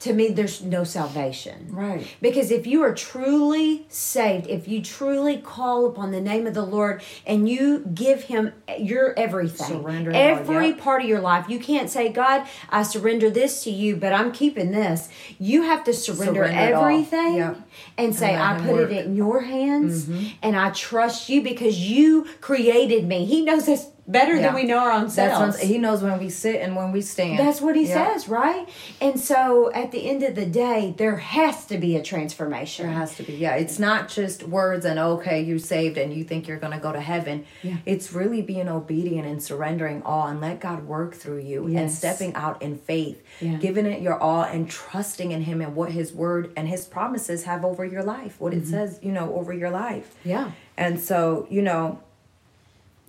to 0.00 0.14
me, 0.14 0.28
there's 0.28 0.62
no 0.62 0.82
salvation. 0.82 1.68
Right. 1.70 2.06
Because 2.22 2.50
if 2.50 2.66
you 2.66 2.82
are 2.82 2.94
truly 2.94 3.86
saved, 3.90 4.46
if 4.46 4.66
you 4.66 4.82
truly 4.82 5.36
call 5.36 5.84
upon 5.86 6.10
the 6.10 6.22
name 6.22 6.46
of 6.46 6.54
the 6.54 6.64
Lord 6.64 7.02
and 7.26 7.46
you 7.46 7.80
give 7.92 8.24
Him 8.24 8.54
your 8.78 9.16
everything, 9.18 9.66
Surrender 9.66 10.10
every 10.12 10.68
yep. 10.68 10.78
part 10.78 11.02
of 11.02 11.08
your 11.08 11.20
life, 11.20 11.50
you 11.50 11.60
can't 11.60 11.90
say, 11.90 12.08
God, 12.08 12.46
I 12.70 12.82
surrender 12.82 13.28
this 13.28 13.62
to 13.64 13.70
you, 13.70 13.94
but 13.94 14.14
I'm 14.14 14.32
keeping 14.32 14.70
this. 14.70 15.10
You 15.38 15.62
have 15.62 15.84
to 15.84 15.92
surrender, 15.92 16.46
Surrender 16.46 16.76
everything 16.76 17.36
yep. 17.36 17.60
and 17.98 18.14
say, 18.14 18.32
let 18.32 18.40
I 18.40 18.60
put 18.60 18.72
work. 18.72 18.88
Mm-hmm. 18.88 18.98
it 18.98 19.06
in 19.06 19.16
your 19.16 19.40
hands 19.42 20.08
and 20.42 20.56
I 20.56 20.70
trust 20.70 21.28
you 21.28 21.42
because 21.42 21.78
you 21.78 22.26
created 22.40 23.06
me. 23.06 23.26
He 23.26 23.42
knows 23.42 23.68
us 23.68 23.86
better 24.10 24.34
Yeah. 24.34 24.42
than 24.42 24.54
we 24.54 24.64
know 24.64 24.78
our 24.78 24.90
own 24.90 25.08
selves. 25.08 25.58
he 25.60 25.78
knows 25.78 26.02
when 26.02 26.18
we 26.18 26.28
sit 26.30 26.60
and 26.60 26.74
when 26.74 26.92
we 26.92 27.00
stand. 27.00 27.38
That's 27.38 27.60
what 27.60 27.76
he 27.76 27.86
Yeah. 27.86 28.12
says, 28.12 28.28
right? 28.28 28.68
And 29.00 29.18
so 29.20 29.70
at 29.72 29.92
the 29.92 30.08
end 30.08 30.22
of 30.22 30.34
the 30.34 30.46
day, 30.46 30.94
there 30.96 31.16
has 31.16 31.64
to 31.66 31.78
be 31.78 31.96
a 31.96 32.02
transformation. 32.02 32.86
There 32.86 32.94
has 32.94 33.14
to 33.16 33.22
be. 33.22 33.34
Yeah, 33.34 33.54
it's 33.54 33.78
not 33.78 34.08
just 34.08 34.48
words 34.48 34.84
and 34.84 34.98
okay, 34.98 35.40
you're 35.40 35.58
saved 35.58 35.96
and 35.96 36.12
you 36.12 36.24
think 36.24 36.48
you're 36.48 36.58
going 36.58 36.72
to 36.72 36.78
go 36.78 36.92
to 36.92 37.00
heaven. 37.00 37.44
Yeah. 37.62 37.76
It's 37.86 38.12
really 38.12 38.42
being 38.42 38.68
obedient 38.68 39.26
and 39.26 39.42
surrendering 39.42 40.02
all 40.04 40.26
and 40.26 40.40
let 40.40 40.60
God 40.60 40.86
work 40.86 41.14
through 41.14 41.40
you 41.40 41.66
and 41.66 41.90
stepping 41.90 42.34
out 42.34 42.60
in 42.60 42.76
faith, 42.78 43.22
Yeah. 43.40 43.56
giving 43.56 43.86
it 43.86 44.02
your 44.02 44.18
all 44.18 44.42
and 44.42 44.68
trusting 44.68 45.30
in 45.30 45.42
him 45.42 45.60
and 45.60 45.76
what 45.76 45.92
his 45.92 46.12
word 46.12 46.52
and 46.56 46.68
his 46.68 46.84
promises 46.84 47.44
have 47.44 47.64
over 47.64 47.84
your 47.84 48.02
life, 48.02 48.36
what 48.38 48.52
it 48.52 48.62
mm-hmm. 48.62 48.70
says, 48.70 48.98
you 49.02 49.12
know, 49.12 49.34
over 49.34 49.52
your 49.52 49.70
life. 49.70 50.14
Yeah. 50.24 50.50
And 50.76 50.98
so, 50.98 51.46
you 51.50 51.62
know, 51.62 52.00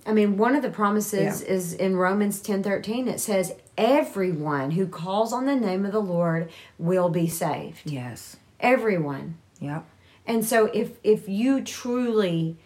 I 0.04 0.12
mean, 0.12 0.36
one 0.36 0.56
of 0.56 0.62
the 0.62 0.70
promises 0.70 1.42
Yeah. 1.42 1.48
is 1.48 1.72
in 1.74 1.96
Romans 1.96 2.40
10 2.40 2.62
13. 2.62 3.06
It 3.08 3.20
says, 3.20 3.52
Everyone 3.78 4.72
who 4.72 4.86
calls 4.86 5.32
on 5.32 5.46
the 5.46 5.54
name 5.56 5.86
of 5.86 5.92
the 5.92 6.00
Lord 6.00 6.50
will 6.78 7.08
be 7.08 7.26
saved. 7.28 7.80
yes. 7.84 8.36
Everyone. 8.60 9.38
Yep. 9.60 9.84
And 10.26 10.44
so 10.44 10.66
if 10.66 10.92
if 11.02 11.28
you 11.28 11.62
truly 11.62 12.56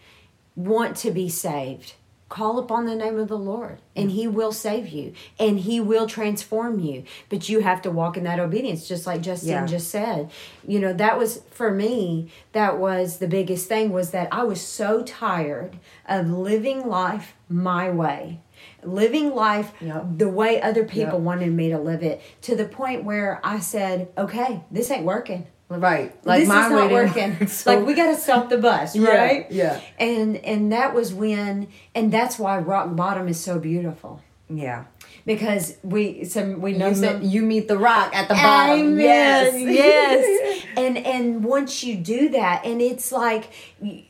want 0.55 0.97
to 0.99 1.11
be 1.11 1.29
saved, 1.29 1.95
call 2.29 2.59
upon 2.59 2.87
the 2.87 2.97
name 2.97 3.19
of 3.21 3.29
the 3.29 3.39
Lord 3.39 3.79
and 3.95 4.11
he 4.11 4.27
will 4.27 4.51
save 4.51 4.89
you 4.89 5.13
and 5.39 5.61
he 5.61 5.81
will 5.81 6.09
transform 6.09 6.81
you. 6.81 7.05
But 7.29 7.49
you 7.49 7.61
have 7.61 7.81
to 7.83 7.91
walk 7.91 8.17
in 8.17 8.25
that 8.25 8.41
obedience 8.41 8.89
just 8.89 9.07
like 9.07 9.21
Justine 9.21 9.51
Yeah. 9.53 9.67
just 9.67 9.89
said. 9.91 10.31
You 10.67 10.81
know, 10.81 10.93
that 10.93 11.19
was 11.19 11.43
for 11.53 11.71
me, 11.71 12.29
that 12.53 12.79
was 12.79 13.19
the 13.19 13.29
biggest 13.29 13.69
thing 13.69 13.93
was 13.93 14.11
that 14.11 14.29
I 14.33 14.43
was 14.43 14.61
so 14.61 15.03
tired 15.05 15.79
of 16.09 16.29
living 16.29 16.89
life 16.89 17.35
my 17.49 17.91
way. 17.91 18.41
Living 18.83 19.33
life 19.35 19.73
Yep. 19.81 20.05
the 20.19 20.29
way 20.29 20.61
other 20.61 20.85
people 20.85 21.15
Yep. 21.19 21.21
wanted 21.21 21.53
me 21.53 21.71
to 21.71 21.79
live 21.79 22.03
it 22.03 22.21
to 22.43 22.57
the 22.57 22.65
point 22.65 23.05
where 23.05 23.41
I 23.45 23.61
said, 23.61 24.09
"Okay, 24.19 24.63
this 24.71 24.91
ain't 24.91 25.05
working." 25.05 25.47
Right. 25.69 26.15
Like 26.25 26.41
this 26.41 26.49
my 26.49 26.67
is 26.67 26.71
not 26.73 26.91
working. 26.93 27.47
So- 27.49 27.75
like 27.75 27.87
we 27.87 27.95
got 27.95 28.07
to 28.07 28.17
stop 28.17 28.49
the 28.49 28.59
bus, 28.59 28.95
Yeah, 28.95 29.09
right? 29.09 29.47
yeah. 29.51 29.81
And 29.99 30.37
and 30.39 30.73
that 30.73 30.95
was 30.95 31.13
when, 31.13 31.69
and 31.95 32.13
that's 32.13 32.39
why 32.39 32.59
rock 32.59 32.95
bottom 32.95 33.27
is 33.29 33.41
so 33.41 33.59
beautiful 33.59 34.21
Yeah. 34.49 34.85
because 35.25 35.77
we 35.83 36.25
some 36.25 36.61
we 36.61 36.73
know 36.75 36.91
You, 36.91 36.95
some. 36.95 37.21
meet, 37.21 37.33
you 37.33 37.43
meet 37.43 37.67
the 37.67 37.79
rock 37.79 38.15
at 38.15 38.29
the 38.29 38.35
bottom. 38.35 38.79
Amen. 38.81 38.99
Yes. 39.01 39.55
yes. 39.85 40.63
And 40.77 40.99
and 40.99 41.43
once 41.43 41.83
you 41.83 41.97
do 41.97 42.29
that, 42.29 42.67
and 42.67 42.83
it's 42.83 43.11
like 43.11 43.49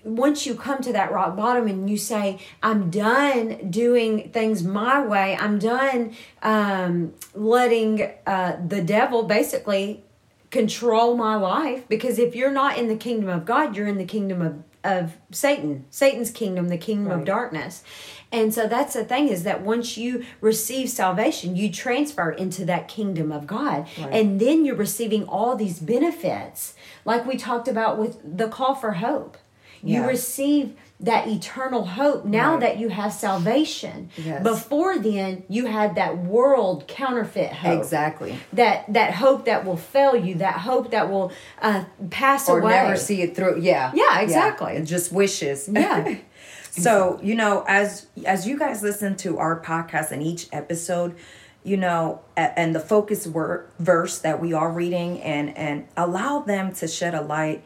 once 0.04 0.46
you 0.46 0.56
come 0.56 0.82
to 0.82 0.92
that 0.92 1.12
rock 1.12 1.36
bottom, 1.36 1.68
and 1.68 1.88
you 1.88 1.96
say, 1.96 2.38
"I'm 2.60 2.90
done 2.90 3.70
doing 3.70 4.30
things 4.30 4.64
my 4.64 5.00
way. 5.00 5.36
I'm 5.38 5.60
done 5.60 6.12
um, 6.42 7.14
letting 7.34 8.02
uh, 8.26 8.56
the 8.66 8.82
devil 8.82 9.22
basically 9.22 10.02
control 10.50 11.16
my 11.16 11.36
life." 11.36 11.86
Because 11.88 12.18
if 12.18 12.34
you're 12.34 12.52
not 12.52 12.78
in 12.78 12.88
the 12.88 12.96
kingdom 12.96 13.28
of 13.28 13.44
God, 13.44 13.76
you're 13.76 13.88
in 13.88 13.98
the 13.98 14.04
kingdom 14.04 14.42
of 14.42 14.62
of 14.86 15.16
Satan, 15.32 15.84
Satan's 15.90 16.30
kingdom, 16.30 16.68
the 16.68 16.78
kingdom 16.78 17.10
of 17.10 17.24
darkness. 17.24 17.82
And 18.30 18.54
so 18.54 18.68
that's 18.68 18.94
the 18.94 19.04
thing 19.04 19.28
is 19.28 19.42
that 19.42 19.62
once 19.62 19.98
you 19.98 20.24
receive 20.40 20.88
salvation, 20.90 21.56
you 21.56 21.72
transfer 21.72 22.30
into 22.30 22.64
that 22.66 22.86
kingdom 22.86 23.32
of 23.32 23.46
God. 23.46 23.88
Right. 23.98 24.12
And 24.12 24.40
then 24.40 24.64
you're 24.64 24.76
receiving 24.76 25.24
all 25.24 25.56
these 25.56 25.80
benefits, 25.80 26.74
like 27.04 27.26
we 27.26 27.36
talked 27.36 27.66
about 27.66 27.98
with 27.98 28.18
the 28.24 28.48
call 28.48 28.74
for 28.74 28.92
hope. 28.92 29.36
You 29.82 30.04
receive 30.04 30.74
that 30.98 31.28
eternal 31.28 31.84
hope 31.84 32.24
now 32.24 32.52
Right. 32.52 32.60
that 32.60 32.78
you 32.78 32.88
have 32.88 33.12
salvation. 33.12 34.08
Yes. 34.16 34.42
Before 34.42 34.98
then, 34.98 35.44
you 35.48 35.66
had 35.66 35.94
that 35.96 36.24
world 36.24 36.88
counterfeit 36.88 37.52
hope. 37.52 37.78
Exactly. 37.78 38.38
That 38.54 38.90
that 38.94 39.12
hope 39.14 39.44
that 39.44 39.64
will 39.66 39.76
fail 39.76 40.16
you, 40.16 40.36
that 40.36 40.54
hope 40.60 40.90
that 40.92 41.10
will 41.10 41.32
uh, 41.60 41.84
pass 42.10 42.48
Or 42.48 42.60
away. 42.60 42.72
Or 42.78 42.82
never 42.84 42.96
see 42.96 43.20
it 43.22 43.36
through. 43.36 43.60
Yeah. 43.60 43.92
Yeah, 43.94 44.20
exactly. 44.20 44.72
It 44.72 44.84
just 44.86 45.12
wishes. 45.12 45.68
Yeah. 45.70 46.16
so, 46.70 47.20
you 47.22 47.34
know, 47.34 47.64
as 47.68 48.06
as 48.24 48.46
you 48.46 48.58
guys 48.58 48.82
listen 48.82 49.16
to 49.18 49.38
our 49.38 49.60
podcast 49.60 50.12
and 50.12 50.22
each 50.22 50.48
episode, 50.52 51.14
you 51.62 51.76
know, 51.76 52.20
and 52.36 52.74
the 52.74 52.80
focus 52.80 53.26
word 53.26 53.68
verse 53.78 54.18
that 54.20 54.40
we 54.40 54.52
are 54.54 54.70
reading 54.70 55.20
and 55.20 55.56
and 55.58 55.86
allow 55.96 56.40
them 56.40 56.72
to 56.74 56.88
shed 56.88 57.14
a 57.14 57.20
light 57.20 57.62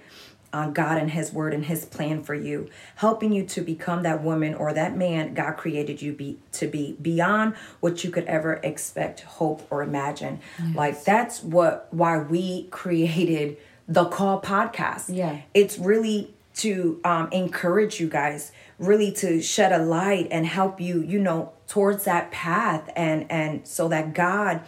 on 0.52 0.72
God 0.72 0.98
and 0.98 1.10
his 1.10 1.32
word 1.32 1.54
and 1.54 1.64
his 1.64 1.84
plan 1.84 2.22
for 2.22 2.34
you, 2.34 2.68
helping 2.96 3.32
you 3.32 3.44
to 3.46 3.60
become 3.60 4.02
that 4.02 4.22
woman 4.22 4.54
or 4.54 4.72
that 4.72 4.96
man 4.96 5.34
God 5.34 5.52
created 5.52 6.02
you 6.02 6.12
be 6.12 6.38
to 6.52 6.66
be 6.66 6.96
beyond 7.00 7.54
what 7.80 8.04
you 8.04 8.10
could 8.10 8.24
ever 8.24 8.54
expect, 8.62 9.20
hope 9.20 9.66
or 9.70 9.82
imagine. 9.82 10.40
Like 10.74 11.04
that's 11.04 11.42
what 11.42 11.88
why 11.90 12.18
we 12.18 12.64
created 12.70 13.56
the 13.88 14.04
Call 14.06 14.40
podcast. 14.40 15.14
Yeah. 15.14 15.40
It's 15.52 15.78
really 15.78 16.34
to 16.56 17.00
um, 17.04 17.28
encourage 17.32 18.00
you 18.00 18.08
guys, 18.08 18.52
really 18.78 19.10
to 19.12 19.40
shed 19.40 19.72
a 19.72 19.78
light 19.78 20.28
and 20.30 20.46
help 20.46 20.80
you, 20.80 21.02
you 21.02 21.18
know, 21.18 21.52
towards 21.68 22.04
that 22.04 22.30
path 22.30 22.90
and 22.96 23.30
and 23.30 23.66
so 23.66 23.88
that 23.88 24.14
God 24.14 24.62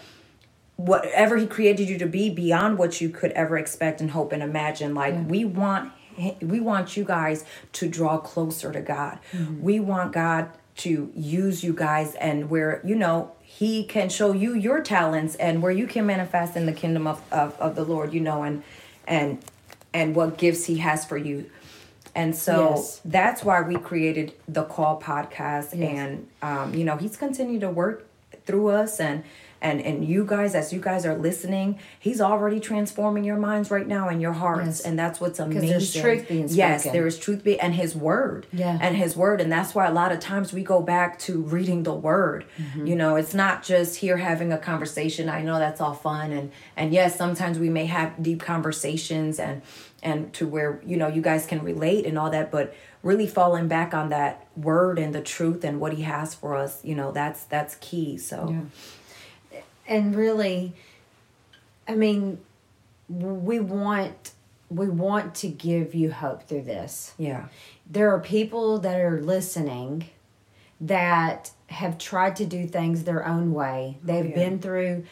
whatever 0.86 1.36
he 1.36 1.46
created 1.46 1.88
you 1.88 1.98
to 1.98 2.06
be 2.06 2.28
beyond 2.30 2.76
what 2.78 3.00
you 3.00 3.08
could 3.08 3.30
ever 3.32 3.56
expect 3.56 4.00
and 4.00 4.10
hope 4.10 4.32
and 4.32 4.42
imagine. 4.42 4.94
Like 4.94 5.14
we 5.28 5.44
want 5.44 5.92
we 6.40 6.60
want 6.60 6.96
you 6.96 7.04
guys 7.04 7.44
to 7.72 7.88
draw 7.88 8.18
closer 8.18 8.72
to 8.72 8.80
god. 8.80 9.18
We 9.60 9.80
want 9.80 10.12
god 10.12 10.50
to 10.78 11.10
use 11.14 11.62
you 11.62 11.72
guys 11.74 12.14
and 12.16 12.48
where 12.50 12.80
you 12.84 12.94
know 12.96 13.32
he 13.42 13.84
can 13.84 14.08
show 14.08 14.32
you 14.32 14.54
your 14.54 14.80
talents 14.80 15.34
and 15.36 15.62
where 15.62 15.70
you 15.72 15.86
can 15.86 16.06
manifest 16.06 16.56
in 16.56 16.64
the 16.66 16.72
kingdom 16.72 17.06
of, 17.06 17.20
of, 17.30 17.54
of 17.60 17.74
the 17.76 17.84
lord 17.84 18.14
you 18.14 18.20
know 18.20 18.42
and 18.42 18.62
and 19.06 19.38
and 19.92 20.16
what 20.16 20.38
gifts 20.38 20.64
he 20.64 20.78
has 20.78 21.04
for 21.04 21.18
you. 21.18 21.50
And 22.14 22.34
so 22.36 22.70
Yes. 22.70 23.00
that's 23.04 23.42
why 23.44 23.60
we 23.62 23.76
created 23.76 24.32
the 24.48 24.64
call 24.64 25.00
podcast 25.00 25.78
Yes. 25.78 25.98
and 25.98 26.28
um, 26.42 26.74
you 26.74 26.84
know 26.84 26.96
he's 26.96 27.16
continued 27.16 27.60
to 27.62 27.70
work 27.70 28.06
through 28.46 28.68
us 28.68 28.98
and 29.00 29.22
and 29.62 29.80
and 29.80 30.04
you 30.04 30.24
guys 30.24 30.54
as 30.54 30.72
you 30.72 30.80
guys 30.80 31.06
are 31.06 31.16
listening 31.16 31.78
he's 31.98 32.20
already 32.20 32.60
transforming 32.60 33.24
your 33.24 33.36
minds 33.36 33.70
right 33.70 33.86
now 33.86 34.08
and 34.08 34.20
your 34.20 34.32
hearts. 34.32 34.66
Yes. 34.66 34.80
and 34.80 34.98
that's 34.98 35.20
what's 35.20 35.38
amazing 35.38 35.68
there's 35.68 35.94
truth 35.94 36.28
being 36.28 36.48
yes 36.48 36.84
there 36.84 37.06
is 37.06 37.18
truth 37.18 37.44
be 37.44 37.58
and 37.58 37.74
his 37.74 37.94
word. 37.94 38.46
Yeah. 38.52 38.78
and 38.80 38.96
his 38.96 39.16
word. 39.16 39.40
And 39.40 39.50
that's 39.50 39.74
why 39.74 39.86
a 39.86 39.92
lot 39.92 40.12
of 40.12 40.20
times 40.20 40.52
we 40.52 40.62
go 40.62 40.82
back 40.82 41.18
to 41.20 41.40
reading 41.40 41.84
the 41.84 41.94
word. 41.94 42.44
Mm-hmm. 42.58 42.86
you 42.86 42.96
know 42.96 43.16
it's 43.16 43.34
not 43.34 43.62
just 43.62 43.96
here 43.96 44.18
having 44.18 44.52
a 44.52 44.58
conversation. 44.58 45.28
I 45.28 45.42
know 45.42 45.58
that's 45.58 45.80
all 45.80 45.94
fun. 45.94 46.32
And 46.32 46.50
and 46.76 46.92
yes 46.92 47.16
sometimes 47.16 47.58
we 47.58 47.70
may 47.70 47.86
have 47.86 48.22
deep 48.22 48.42
conversations 48.42 49.38
and 49.38 49.62
and 50.02 50.32
to 50.34 50.46
where 50.48 50.80
you 50.84 50.96
know 50.96 51.06
you 51.06 51.22
guys 51.22 51.46
can 51.46 51.62
relate 51.62 52.04
and 52.04 52.18
all 52.18 52.30
that. 52.30 52.50
But 52.50 52.74
really 53.02 53.26
falling 53.26 53.68
back 53.68 53.94
on 53.94 54.10
that 54.10 54.46
word 54.56 54.98
and 54.98 55.12
the 55.12 55.20
truth 55.20 55.64
and 55.64 55.80
what 55.80 55.92
he 55.92 56.02
has 56.02 56.34
for 56.34 56.54
us 56.54 56.84
you 56.84 56.94
know 56.94 57.12
that's 57.12 57.44
that's 57.44 57.76
key. 57.76 58.18
So 58.18 58.48
and 59.92 60.16
really 60.16 60.72
i 61.86 61.94
mean 61.94 62.38
we 63.08 63.60
want 63.60 64.32
we 64.74 64.88
want 64.88 65.34
to 65.34 65.48
give 65.48 65.94
you 65.94 66.10
hope 66.10 66.48
through 66.48 66.62
this. 66.62 67.12
Yeah. 67.18 67.48
There 67.88 68.10
are 68.14 68.20
people 68.20 68.78
that 68.78 68.98
are 69.00 69.20
listening 69.20 70.08
that 70.80 71.50
have 71.66 71.98
tried 71.98 72.36
to 72.36 72.46
do 72.46 72.66
things 72.66 73.04
their 73.04 73.26
own 73.26 73.52
way. 73.52 73.98
They've 74.02 74.30
yeah. 74.30 74.34
been 74.34 74.58
through 74.58 75.04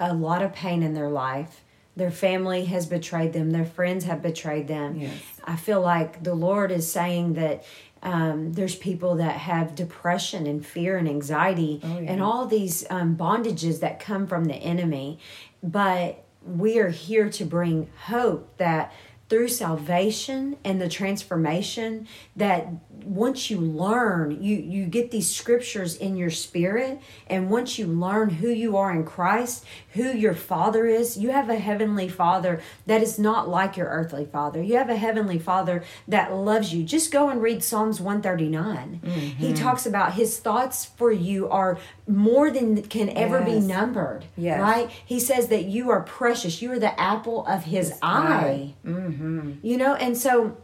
a 0.00 0.14
lot 0.14 0.42
of 0.42 0.52
pain 0.52 0.82
in 0.82 0.94
their 0.94 1.10
life. 1.10 1.62
Their 1.96 2.10
family 2.10 2.64
has 2.64 2.86
betrayed 2.86 3.32
them. 3.32 3.50
Their 3.50 3.64
friends 3.64 4.04
have 4.04 4.22
betrayed 4.22 4.68
them. 4.68 5.00
Yes. 5.00 5.12
i 5.44 5.56
feel 5.56 5.80
like 5.80 6.22
the 6.22 6.34
lord 6.34 6.70
is 6.72 6.90
saying 6.90 7.34
that 7.34 7.64
um, 8.04 8.52
there's 8.52 8.74
people 8.76 9.16
that 9.16 9.36
have 9.38 9.74
depression 9.74 10.46
and 10.46 10.64
fear 10.64 10.96
and 10.98 11.08
anxiety 11.08 11.80
Oh, 11.82 11.98
yeah. 11.98 12.12
and 12.12 12.22
all 12.22 12.46
these 12.46 12.84
um, 12.90 13.16
bondages 13.16 13.80
that 13.80 13.98
come 13.98 14.26
from 14.26 14.44
the 14.44 14.54
enemy 14.56 15.18
but 15.62 16.22
we 16.46 16.78
are 16.78 16.90
here 16.90 17.30
to 17.30 17.44
bring 17.44 17.88
hope 18.06 18.56
that 18.58 18.92
through 19.30 19.48
salvation 19.48 20.56
and 20.64 20.78
the 20.80 20.88
transformation 20.88 22.06
that 22.36 22.68
once 23.04 23.50
you 23.50 23.58
learn 23.58 24.42
you 24.42 24.56
you 24.56 24.86
get 24.86 25.10
these 25.10 25.28
scriptures 25.34 25.96
in 25.96 26.16
your 26.16 26.30
spirit 26.30 27.00
and 27.26 27.50
once 27.50 27.78
you 27.78 27.86
learn 27.86 28.30
who 28.30 28.48
you 28.48 28.76
are 28.76 28.92
in 28.92 29.04
Christ 29.04 29.64
who 29.92 30.04
your 30.12 30.34
father 30.34 30.86
is 30.86 31.16
you 31.16 31.30
have 31.30 31.48
a 31.48 31.56
heavenly 31.56 32.08
father 32.08 32.60
that 32.86 33.02
is 33.02 33.18
not 33.18 33.48
like 33.48 33.76
your 33.76 33.88
earthly 33.88 34.24
father. 34.24 34.62
You 34.62 34.76
have 34.76 34.90
a 34.90 34.96
heavenly 34.96 35.38
father 35.38 35.84
that 36.08 36.32
loves 36.34 36.72
you. 36.74 36.82
Just 36.82 37.10
go 37.12 37.28
and 37.28 37.40
read 37.42 37.62
Psalms 37.62 38.00
139 38.00 39.00
he 39.38 39.52
talks 39.52 39.86
about 39.86 40.14
his 40.14 40.38
thoughts 40.38 40.84
for 40.84 41.12
you 41.12 41.48
are 41.48 41.78
more 42.06 42.50
than 42.50 42.82
can 42.82 43.08
ever 43.10 43.40
be 43.42 43.60
numbered 43.60 44.24
Yes. 44.36 44.60
right? 44.60 44.90
He 45.04 45.20
says 45.20 45.48
that 45.48 45.64
you 45.64 45.90
are 45.90 46.00
precious. 46.02 46.60
You 46.60 46.72
are 46.72 46.78
the 46.78 46.98
apple 47.00 47.46
of 47.46 47.64
his, 47.64 47.94
eye. 48.02 48.74
Mm-hmm. 48.84 49.52
you 49.62 49.76
know 49.76 49.94
and 49.94 50.16
so 50.16 50.56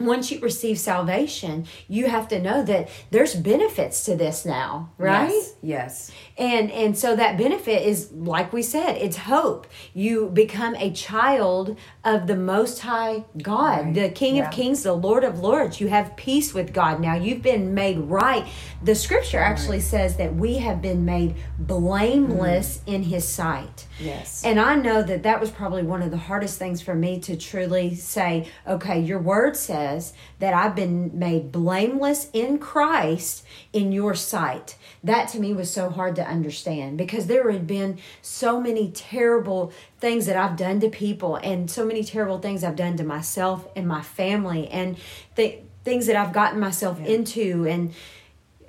once 0.00 0.30
you 0.30 0.40
receive 0.40 0.78
salvation 0.78 1.66
you 1.88 2.06
have 2.08 2.26
to 2.28 2.40
know 2.40 2.62
that 2.62 2.88
there's 3.10 3.34
benefits 3.34 4.04
to 4.04 4.16
this 4.16 4.44
now 4.44 4.90
right 4.98 5.30
yes, 5.30 5.54
yes. 5.62 6.10
and 6.38 6.70
and 6.72 6.98
so 6.98 7.14
that 7.14 7.36
benefit 7.38 7.82
is 7.86 8.10
like 8.12 8.52
we 8.52 8.62
said 8.62 8.92
it's 8.96 9.16
hope 9.18 9.66
you 9.94 10.28
become 10.30 10.74
a 10.76 10.90
child 10.90 11.76
of 12.04 12.26
the 12.26 12.36
most 12.36 12.80
high 12.80 13.24
god 13.42 13.60
Right. 13.86 13.94
the 13.94 14.08
king 14.08 14.36
Yeah. 14.36 14.48
of 14.48 14.52
kings 14.52 14.82
the 14.82 14.92
lord 14.92 15.24
of 15.24 15.40
lords 15.40 15.80
you 15.80 15.88
have 15.88 16.16
peace 16.16 16.52
with 16.54 16.72
god 16.72 17.00
now 17.00 17.14
you've 17.14 17.42
been 17.42 17.74
made 17.74 17.98
right 17.98 18.46
the 18.82 18.94
scripture 18.94 19.38
actually 19.38 19.80
says 19.80 20.16
that 20.16 20.34
we 20.34 20.54
have 20.58 20.80
been 20.82 21.04
made 21.04 21.36
blameless 21.58 22.78
mm. 22.86 22.94
in 22.94 23.02
his 23.04 23.26
sight 23.28 23.86
Yes. 23.98 24.42
and 24.44 24.58
I 24.58 24.76
know 24.76 25.02
that 25.02 25.24
that 25.24 25.40
was 25.40 25.50
probably 25.50 25.82
one 25.82 26.00
of 26.02 26.10
the 26.10 26.16
hardest 26.16 26.58
things 26.58 26.80
for 26.80 26.94
me 26.94 27.20
to 27.20 27.36
truly 27.36 27.94
say, 27.94 28.48
okay, 28.66 28.98
your 28.98 29.18
word 29.18 29.56
says 29.56 29.89
that 30.38 30.54
I've 30.54 30.74
been 30.74 31.18
made 31.18 31.52
blameless 31.52 32.28
in 32.32 32.58
Christ 32.58 33.44
in 33.72 33.92
your 33.92 34.14
sight. 34.14 34.76
That 35.02 35.28
to 35.28 35.40
me 35.40 35.52
was 35.52 35.70
so 35.70 35.90
hard 35.90 36.16
to 36.16 36.26
understand 36.26 36.98
because 36.98 37.26
there 37.26 37.50
had 37.50 37.66
been 37.66 37.98
so 38.22 38.60
many 38.60 38.90
terrible 38.90 39.72
things 39.98 40.26
that 40.26 40.36
I've 40.36 40.56
done 40.56 40.80
to 40.80 40.88
people 40.88 41.36
and 41.36 41.70
so 41.70 41.84
many 41.84 42.04
terrible 42.04 42.38
things 42.38 42.62
I've 42.64 42.76
done 42.76 42.96
to 42.96 43.04
myself 43.04 43.68
and 43.76 43.86
my 43.86 44.02
family 44.02 44.68
and 44.68 44.96
the 45.34 45.58
things 45.84 46.06
that 46.06 46.16
I've 46.16 46.32
gotten 46.32 46.60
myself 46.60 47.00
into 47.00 47.66
and 47.66 47.92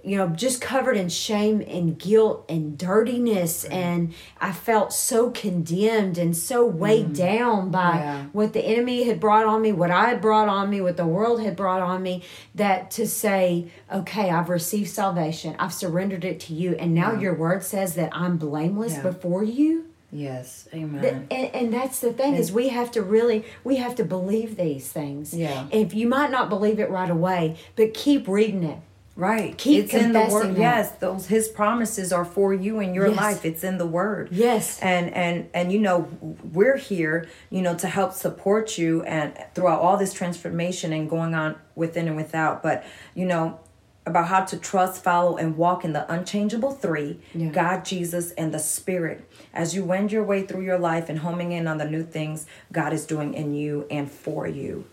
you 0.04 0.18
know, 0.18 0.28
just 0.30 0.62
covered 0.62 0.98
in 0.98 1.10
shame 1.10 1.62
and 1.68 1.98
guilt 2.00 2.46
and 2.50 2.78
dirtiness. 2.78 3.66
And 3.66 4.14
I 4.40 4.52
felt 4.52 4.94
so 4.94 5.30
condemned 5.30 6.18
and 6.18 6.36
so 6.36 6.66
weighed 6.66 7.10
mm. 7.10 7.18
down 7.18 7.70
by 7.70 7.94
Yeah. 7.98 8.24
what 8.32 8.54
the 8.54 8.62
enemy 8.62 9.04
had 9.04 9.20
brought 9.20 9.46
on 9.46 9.62
me, 9.62 9.72
what 9.72 9.92
I 9.92 10.10
had 10.10 10.22
brought 10.22 10.50
on 10.50 10.70
me, 10.70 10.82
what 10.82 10.98
the 10.98 11.06
world 11.06 11.42
had 11.42 11.56
brought 11.56 11.82
on 11.82 12.02
me. 12.02 12.24
That 12.56 12.90
to 12.92 13.08
say, 13.08 13.68
okay, 13.94 14.30
I've 14.32 14.50
received 14.50 14.90
salvation, 14.90 15.56
I've 15.60 15.74
surrendered 15.74 16.26
it 16.26 16.40
to 16.42 16.54
you, 16.54 16.76
and 16.76 16.94
now 16.96 17.14
your 17.14 17.34
word 17.34 17.64
says 17.64 17.96
that 17.96 18.10
I'm 18.12 18.38
blameless 18.38 18.94
Yeah. 18.94 19.04
before 19.04 19.44
you. 19.44 19.86
yes. 20.12 20.68
Amen. 20.74 21.28
And, 21.32 21.56
and 21.56 21.74
that's 21.74 22.00
the 22.00 22.12
thing 22.12 22.36
is 22.36 22.52
we 22.52 22.70
have 22.70 22.92
to 22.92 23.02
really 23.02 23.46
we 23.64 23.78
have 23.78 23.96
to 23.96 24.04
believe 24.04 24.56
these 24.58 24.92
things. 24.92 25.34
Yeah. 25.34 25.68
If 25.72 25.94
you 25.94 26.08
might 26.08 26.32
not 26.32 26.50
believe 26.50 26.80
it 26.80 26.90
right 26.90 27.10
away, 27.10 27.58
but 27.76 27.94
keep 27.94 28.28
reading 28.28 28.64
it. 28.64 28.80
Right. 29.22 29.56
Keep 29.56 29.84
it's 29.86 29.94
in 29.94 30.14
the 30.14 30.26
word. 30.32 30.56
that. 30.56 30.58
Yes, 30.58 30.92
those 30.94 31.28
his 31.28 31.48
promises 31.48 32.12
are 32.12 32.26
for 32.26 32.56
you 32.56 32.80
in 32.80 32.96
your 32.96 33.10
Yes. 33.10 33.18
life. 33.18 33.46
It's 33.46 33.64
in 33.64 33.78
the 33.78 33.86
word. 33.86 34.30
Yes. 34.32 34.80
And 34.82 35.14
and 35.14 35.48
and 35.54 35.72
you 35.72 35.78
know, 35.78 36.08
we're 36.52 36.78
here, 36.78 37.28
you 37.52 37.62
know, 37.62 37.76
to 37.76 37.88
help 37.88 38.14
support 38.14 38.80
you 38.80 39.04
and 39.04 39.34
throughout 39.54 39.80
all 39.80 39.96
this 39.96 40.12
transformation 40.12 40.92
and 40.92 41.08
going 41.08 41.36
on 41.36 41.56
within 41.76 42.08
and 42.08 42.16
without. 42.18 42.64
But, 42.64 42.84
you 43.14 43.26
know, 43.26 43.60
about 44.08 44.28
how 44.28 44.42
to 44.46 44.58
trust, 44.58 45.04
follow, 45.04 45.38
and 45.38 45.56
walk 45.56 45.86
in 45.86 45.94
the 45.94 46.12
unchangeable 46.12 46.72
three 46.72 47.20
Yeah. 47.36 47.50
God, 47.50 47.86
Jesus, 47.86 48.32
and 48.32 48.52
the 48.52 48.58
Spirit. 48.60 49.30
As 49.54 49.76
you 49.76 49.84
wend 49.86 50.12
your 50.12 50.24
way 50.24 50.42
through 50.48 50.64
your 50.64 50.80
life 50.80 51.10
and 51.10 51.20
homing 51.20 51.52
in 51.52 51.68
on 51.68 51.78
the 51.78 51.86
new 51.86 52.02
things 52.04 52.48
God 52.72 52.92
is 52.92 53.06
doing 53.06 53.36
in 53.36 53.54
you 53.54 53.86
and 53.92 54.10
for 54.10 54.48
you. 54.48 54.86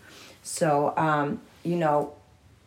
So, 0.43 0.93
um, 0.95 1.41
you 1.63 1.75
know, 1.75 2.13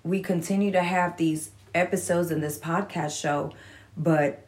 we 0.04 0.20
continue 0.20 0.72
to 0.72 0.82
have 0.82 1.16
these 1.16 1.50
episodes 1.74 2.30
in 2.30 2.40
this 2.40 2.58
podcast 2.58 3.20
show, 3.20 3.52
but 3.96 4.46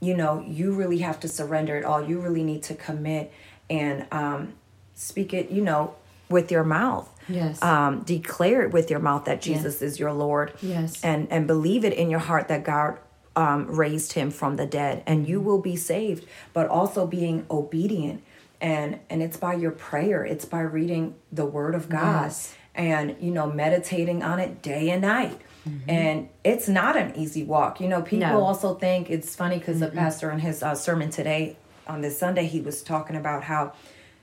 you 0.00 0.14
know, 0.14 0.44
you 0.46 0.72
really 0.72 0.98
have 0.98 1.18
to 1.20 1.28
surrender 1.28 1.76
it 1.76 1.84
all. 1.84 2.06
You 2.06 2.20
really 2.20 2.42
need 2.42 2.62
to 2.64 2.74
commit 2.74 3.32
and 3.70 4.06
um, 4.12 4.52
speak 4.94 5.32
it, 5.32 5.50
you 5.50 5.62
know, 5.62 5.94
with 6.28 6.50
your 6.50 6.64
mouth. 6.64 7.08
Yes. 7.28 7.62
Um, 7.62 8.00
declare 8.02 8.62
it 8.62 8.72
with 8.72 8.90
your 8.90 8.98
mouth 8.98 9.24
that 9.24 9.40
Jesus 9.40 9.80
is 9.80 9.98
your 9.98 10.12
Lord. 10.12 10.52
Yes. 10.60 11.02
And 11.02 11.26
and 11.30 11.46
believe 11.46 11.84
it 11.84 11.94
in 11.94 12.10
your 12.10 12.20
heart 12.20 12.48
that 12.48 12.64
God 12.64 12.98
um, 13.34 13.66
raised 13.66 14.12
him 14.12 14.30
from 14.30 14.56
the 14.56 14.66
dead, 14.66 15.02
and 15.06 15.26
you 15.26 15.40
will 15.40 15.60
be 15.60 15.74
saved. 15.76 16.26
But 16.52 16.68
also 16.68 17.06
being 17.06 17.46
obedient, 17.50 18.22
and 18.60 19.00
and 19.08 19.22
it's 19.22 19.38
by 19.38 19.54
your 19.54 19.70
prayer. 19.70 20.22
It's 20.24 20.44
by 20.44 20.60
reading 20.60 21.14
the 21.32 21.46
Word 21.46 21.74
of 21.74 21.88
God, 21.88 22.24
Yes. 22.24 22.54
And 22.74 23.16
you 23.20 23.30
know, 23.30 23.50
meditating 23.50 24.22
on 24.22 24.38
it 24.40 24.62
day 24.62 24.90
and 24.90 25.02
night. 25.02 25.40
And 25.88 26.28
it's 26.44 26.68
not 26.68 26.94
an 26.94 27.16
easy 27.16 27.42
walk. 27.42 27.80
You 27.80 27.88
know, 27.88 28.02
people 28.02 28.28
No. 28.28 28.42
also 28.42 28.74
think 28.74 29.08
it's 29.08 29.34
funny 29.34 29.58
because 29.58 29.80
the 29.80 29.88
pastor 29.88 30.30
in 30.30 30.38
his 30.40 30.62
uh, 30.62 30.74
sermon 30.74 31.08
today 31.08 31.56
on 31.86 32.02
this 32.02 32.18
Sunday, 32.18 32.44
he 32.46 32.60
was 32.60 32.82
talking 32.82 33.16
about 33.16 33.44
how, 33.44 33.72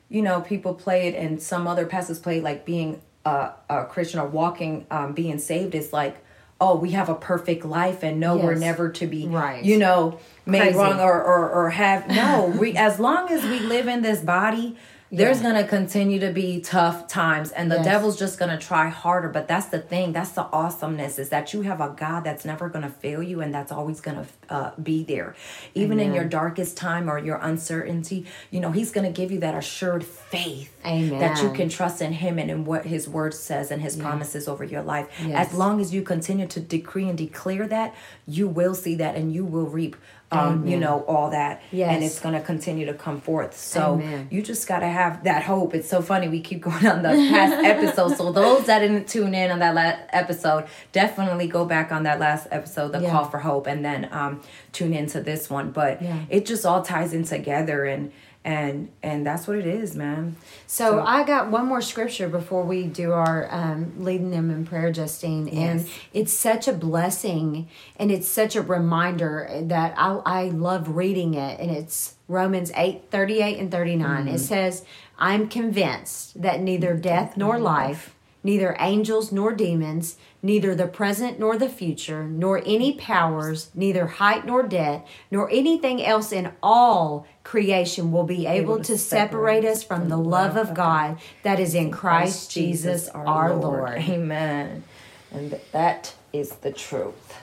you 0.07 0.21
know, 0.21 0.41
people 0.41 0.75
play 0.75 1.07
it 1.07 1.15
and 1.15 1.41
some 1.41 1.65
other 1.65 1.87
pastors 1.87 2.19
play 2.19 2.37
it 2.37 2.43
like 2.43 2.63
being 2.63 3.01
a, 3.25 3.49
a 3.71 3.85
Christian 3.85 4.19
or 4.19 4.27
walking, 4.27 4.85
um, 4.91 5.13
being 5.13 5.39
saved 5.39 5.73
is 5.73 5.91
like, 5.91 6.23
oh, 6.59 6.75
we 6.75 6.91
have 6.91 7.09
a 7.09 7.15
perfect 7.15 7.65
life 7.65 8.03
and 8.03 8.19
no, 8.19 8.37
we're 8.37 8.53
never 8.53 8.89
to 8.91 9.07
be, 9.07 9.25
Right. 9.27 9.63
you 9.65 9.79
know, 9.79 10.19
made 10.45 10.59
Crazy. 10.61 10.77
wrong 10.77 10.99
or, 10.99 11.23
or, 11.23 11.49
or 11.49 11.69
have, 11.71 12.07
no, 12.07 12.53
we, 12.59 12.77
as 12.77 12.99
long 12.99 13.31
as 13.31 13.41
we 13.43 13.61
live 13.61 13.87
in 13.87 14.03
this 14.03 14.19
body, 14.21 14.77
there's 15.13 15.41
going 15.41 15.55
to 15.55 15.67
continue 15.67 16.19
to 16.21 16.31
be 16.31 16.61
tough 16.61 17.05
times 17.07 17.51
and 17.51 17.69
the 17.69 17.75
Yes. 17.75 17.85
devil's 17.85 18.17
just 18.17 18.39
going 18.39 18.51
to 18.51 18.57
try 18.57 18.87
harder 18.87 19.27
but 19.27 19.45
that's 19.47 19.65
the 19.67 19.79
thing 19.79 20.13
that's 20.13 20.31
the 20.31 20.43
awesomeness 20.43 21.19
is 21.19 21.29
that 21.29 21.53
you 21.53 21.61
have 21.63 21.81
a 21.81 21.89
god 21.89 22.23
that's 22.23 22.45
never 22.45 22.69
going 22.69 22.83
to 22.83 22.89
fail 22.89 23.21
you 23.21 23.41
and 23.41 23.53
that's 23.53 23.71
always 23.73 23.99
going 23.99 24.17
to 24.17 24.25
uh, 24.53 24.71
be 24.81 25.03
there 25.03 25.35
even 25.75 25.99
in 25.99 26.13
your 26.13 26.23
darkest 26.23 26.77
time 26.77 27.09
or 27.09 27.17
your 27.19 27.35
uncertainty 27.37 28.25
you 28.51 28.59
know 28.61 28.71
he's 28.71 28.91
going 28.91 29.05
to 29.05 29.11
give 29.21 29.31
you 29.31 29.39
that 29.39 29.53
assured 29.53 30.03
faith 30.05 30.73
Amen. 30.85 31.19
that 31.19 31.41
you 31.43 31.51
can 31.51 31.67
trust 31.67 32.01
in 32.01 32.13
him 32.13 32.39
and 32.39 32.49
in 32.49 32.63
what 32.63 32.85
his 32.85 33.09
word 33.09 33.33
says 33.33 33.69
and 33.69 33.81
his 33.81 33.97
promises 33.97 34.47
over 34.47 34.63
your 34.63 34.81
life 34.81 35.07
Yes. 35.25 35.49
as 35.51 35.53
long 35.57 35.81
as 35.81 35.93
you 35.93 36.01
continue 36.03 36.47
to 36.47 36.59
decree 36.61 37.09
and 37.09 37.17
declare 37.17 37.67
that 37.67 37.93
you 38.25 38.47
will 38.47 38.73
see 38.75 38.95
that 38.95 39.15
and 39.15 39.33
you 39.33 39.43
will 39.45 39.65
reap 39.67 39.95
um, 40.31 40.65
you 40.65 40.77
know 40.79 41.03
all 41.07 41.29
that 41.31 41.61
Yes. 41.71 41.93
and 41.93 42.03
it's 42.03 42.19
going 42.19 42.33
to 42.35 42.41
continue 42.41 42.85
to 42.85 42.93
come 42.93 43.19
forth 43.19 43.55
so 43.57 43.95
Amen. 43.95 44.27
you 44.31 44.41
just 44.41 44.67
got 44.67 44.79
to 44.79 44.87
have 44.87 45.23
that 45.25 45.43
hope 45.43 45.75
it's 45.75 45.89
so 45.89 46.01
funny 46.01 46.27
we 46.29 46.39
keep 46.41 46.61
going 46.69 46.85
on 46.87 47.01
the 47.03 47.09
past 47.09 47.53
episode 47.63 48.15
so 48.15 48.31
those 48.31 48.65
that 48.67 48.79
didn't 48.79 49.07
tune 49.07 49.33
in 49.33 49.51
on 49.51 49.59
that 49.59 49.75
last 49.75 49.99
episode 50.09 50.65
definitely 50.93 51.47
go 51.47 51.65
back 51.65 51.91
on 51.91 52.03
that 52.03 52.19
last 52.19 52.47
episode 52.51 52.93
the 52.93 53.01
Yeah. 53.01 53.11
call 53.11 53.25
for 53.25 53.39
hope 53.39 53.67
and 53.67 53.83
then 53.83 54.07
um, 54.11 54.41
tune 54.71 54.93
into 54.93 55.19
this 55.21 55.49
one 55.49 55.71
but 55.71 56.01
Yeah. 56.01 56.19
it 56.29 56.45
just 56.45 56.65
all 56.65 56.81
ties 56.81 57.13
in 57.13 57.23
together 57.23 57.85
and 57.85 58.11
and 58.43 58.89
and 59.03 59.25
that's 59.25 59.47
what 59.47 59.57
it 59.57 59.67
is 59.67 59.95
man. 59.95 60.35
So, 60.65 61.01
I 61.01 61.23
got 61.23 61.51
one 61.51 61.67
more 61.67 61.81
scripture 61.81 62.27
before 62.27 62.63
we 62.63 62.83
do 62.85 63.11
our 63.11 63.47
um, 63.51 63.93
leading 63.97 64.31
them 64.31 64.49
in 64.49 64.65
prayer, 64.65 64.91
Justine, 64.91 65.47
and 65.49 65.87
it's 66.13 66.33
such 66.33 66.67
a 66.67 66.73
blessing 66.73 67.69
and 67.97 68.11
it's 68.11 68.27
such 68.27 68.55
a 68.55 68.61
reminder 68.61 69.47
that 69.63 69.93
I, 69.97 70.21
I 70.25 70.43
love 70.45 70.95
reading 70.95 71.35
it, 71.35 71.59
and 71.59 71.69
it's 71.69 72.15
Romans 72.27 72.71
8 72.75 73.11
38 73.11 73.59
and 73.59 73.71
39. 73.71 74.27
It 74.27 74.39
says, 74.39 74.85
I'm 75.19 75.47
convinced 75.47 76.41
that 76.41 76.61
neither 76.61 76.95
death 76.95 77.37
nor 77.37 77.59
life, 77.59 78.15
neither 78.43 78.75
angels 78.79 79.31
nor 79.31 79.53
demons, 79.53 80.17
neither 80.43 80.73
the 80.73 80.87
present 80.87 81.39
nor 81.39 81.57
the 81.57 81.69
future, 81.69 82.23
nor 82.23 82.61
any 82.65 82.93
powers, 82.93 83.69
neither 83.75 84.07
height 84.07 84.45
nor 84.45 84.63
depth, 84.63 85.09
nor 85.29 85.49
anything 85.51 86.03
else 86.03 86.31
in 86.31 86.51
all 86.63 87.27
creation 87.43 88.11
will 88.11 88.23
be 88.23 88.45
able, 88.47 88.81
to 88.81 88.97
separate 88.97 89.65
us 89.65 89.83
from 89.83 90.09
the 90.09 90.17
love 90.17 90.55
of 90.55 90.73
God 90.73 91.19
that 91.43 91.59
is 91.59 91.75
in 91.75 91.91
Christ 91.91 92.51
Jesus 92.51 93.07
our 93.09 93.53
Lord. 93.53 93.99
amen. 93.99 94.83
And 95.31 95.59
that 95.71 96.15
is 96.33 96.51
the 96.57 96.71
truth. 96.71 97.35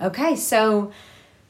Okay, 0.00 0.34
so 0.36 0.92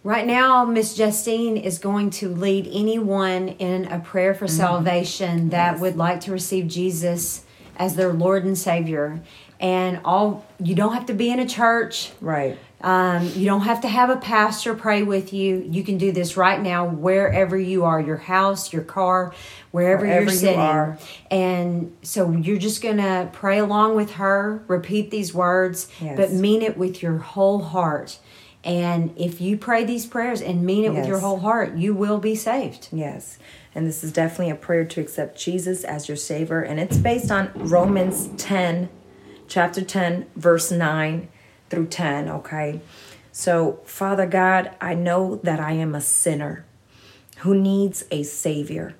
right 0.03 0.27
now, 0.27 0.65
Miss 0.65 0.95
Justine 0.95 1.57
is 1.57 1.79
going 1.79 2.11
to 2.11 2.29
lead 2.29 2.69
anyone 2.73 3.49
in 3.49 3.87
a 3.87 4.01
prayer 4.01 4.35
for 4.35 4.47
mm-hmm. 4.47 4.57
salvation 4.57 5.49
that 5.51 5.81
would 5.81 5.97
like 5.97 6.21
to 6.23 6.33
receive 6.33 6.69
Jesus 6.69 7.45
as 7.77 7.97
their 7.97 8.13
Lord 8.13 8.45
and 8.45 8.57
Savior. 8.57 9.21
And 9.65 10.01
all 10.05 10.45
you 10.63 10.75
don't 10.75 10.93
have 10.93 11.07
to 11.07 11.15
be 11.15 11.31
in 11.31 11.39
a 11.39 11.49
church. 11.49 12.13
right 12.21 12.59
Um, 12.83 13.31
you 13.35 13.47
don't 13.47 13.63
have 13.63 13.81
to 13.81 13.89
have 13.89 14.11
a 14.11 14.17
pastor 14.17 14.75
pray 14.75 15.03
with 15.03 15.33
you. 15.33 15.67
You 15.77 15.83
can 15.83 15.97
do 15.97 16.13
this 16.13 16.37
right 16.37 16.61
now, 16.61 16.87
wherever 16.87 17.57
you 17.57 17.85
are 17.85 17.99
your 17.99 18.19
house, 18.19 18.73
your 18.75 18.83
car, 18.83 19.33
wherever, 19.71 20.03
Wherever 20.05 20.25
you're 20.25 20.33
you 20.33 20.39
sitting. 20.39 20.61
are. 20.61 20.99
And 21.31 21.97
so 22.03 22.31
you're 22.33 22.59
just 22.59 22.83
going 22.83 22.99
to 22.99 23.31
pray 23.33 23.59
along 23.59 23.97
with 23.97 24.11
her, 24.23 24.63
repeat 24.69 25.11
these 25.11 25.33
words, 25.33 25.89
Yes. 25.99 26.17
but 26.19 26.33
mean 26.33 26.61
it 26.61 26.77
with 26.77 27.03
your 27.03 27.17
whole 27.19 27.61
heart. 27.63 28.19
And 28.65 29.13
if 29.17 29.41
you 29.41 29.57
pray 29.57 29.85
these 29.85 30.05
prayers 30.07 30.43
and 30.43 30.57
mean 30.67 30.85
it 30.85 30.93
with 30.93 31.07
your 31.07 31.21
whole 31.21 31.41
heart, 31.41 31.75
you 31.77 31.95
will 31.95 32.19
be 32.19 32.35
saved. 32.35 32.89
Yes. 32.93 33.39
And 33.75 33.87
this 33.87 34.05
is 34.05 34.13
definitely 34.13 34.51
a 34.51 34.55
prayer 34.57 34.85
to 34.85 35.01
accept 35.01 35.39
Jesus 35.39 35.85
as 35.85 36.07
your 36.09 36.17
Savior. 36.19 36.61
And 36.61 36.79
it's 36.79 36.97
based 36.99 37.31
on 37.31 37.51
Romans 37.55 38.29
10, 38.37 38.89
chapter 39.49 39.83
10, 39.83 40.27
verse 40.37 40.71
9 40.71 41.29
through 41.71 41.87
10. 41.87 42.29
Okay. 42.29 42.81
So, 43.33 43.81
Father 43.85 44.27
God, 44.27 44.71
I 44.81 44.95
know 44.95 45.37
that 45.43 45.61
I 45.61 45.73
am 45.73 45.95
a 45.95 46.01
sinner 46.01 46.65
who 47.39 47.55
needs 47.55 48.05
a 48.11 48.23
Savior. 48.23 48.95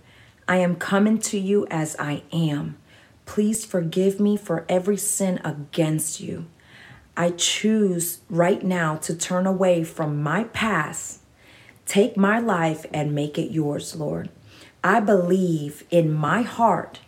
I 0.49 0.57
am 0.57 0.77
coming 0.77 1.19
to 1.19 1.39
you 1.39 1.67
as 1.71 1.97
I 1.99 2.23
am. 2.33 2.77
Please 3.27 3.65
forgive 3.65 4.21
me 4.21 4.37
for 4.37 4.67
every 4.69 4.97
sin 4.97 5.41
against 5.45 6.21
you. 6.21 6.47
I 7.17 7.31
choose 7.31 8.21
right 8.29 8.63
now 8.63 8.97
to 8.97 9.15
turn 9.15 9.47
away 9.47 9.85
from 9.85 10.23
my 10.23 10.45
past 10.45 11.21
Take 11.87 12.17
my 12.17 12.39
life 12.39 12.87
and 12.93 13.15
make 13.15 13.39
it 13.39 13.53
yours, 13.53 13.95
Lord. 13.95 14.31
I 14.83 15.01
believe 15.01 15.85
in 15.91 16.13
my 16.13 16.43
heart 16.43 17.01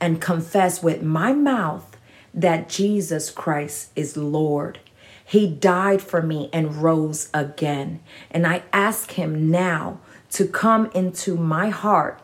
and 0.00 0.20
confess 0.20 0.82
with 0.82 1.02
my 1.02 1.32
mouth 1.32 1.89
that 2.32 2.68
Jesus 2.68 3.30
Christ 3.30 3.90
is 3.96 4.16
Lord. 4.16 4.80
He 5.24 5.46
died 5.46 6.02
for 6.02 6.22
me 6.22 6.48
and 6.52 6.82
rose 6.82 7.28
again. 7.32 8.00
And 8.30 8.46
I 8.46 8.62
ask 8.72 9.12
him 9.12 9.50
now 9.50 10.00
to 10.30 10.46
come 10.46 10.90
into 10.94 11.36
my 11.36 11.68
heart. 11.68 12.20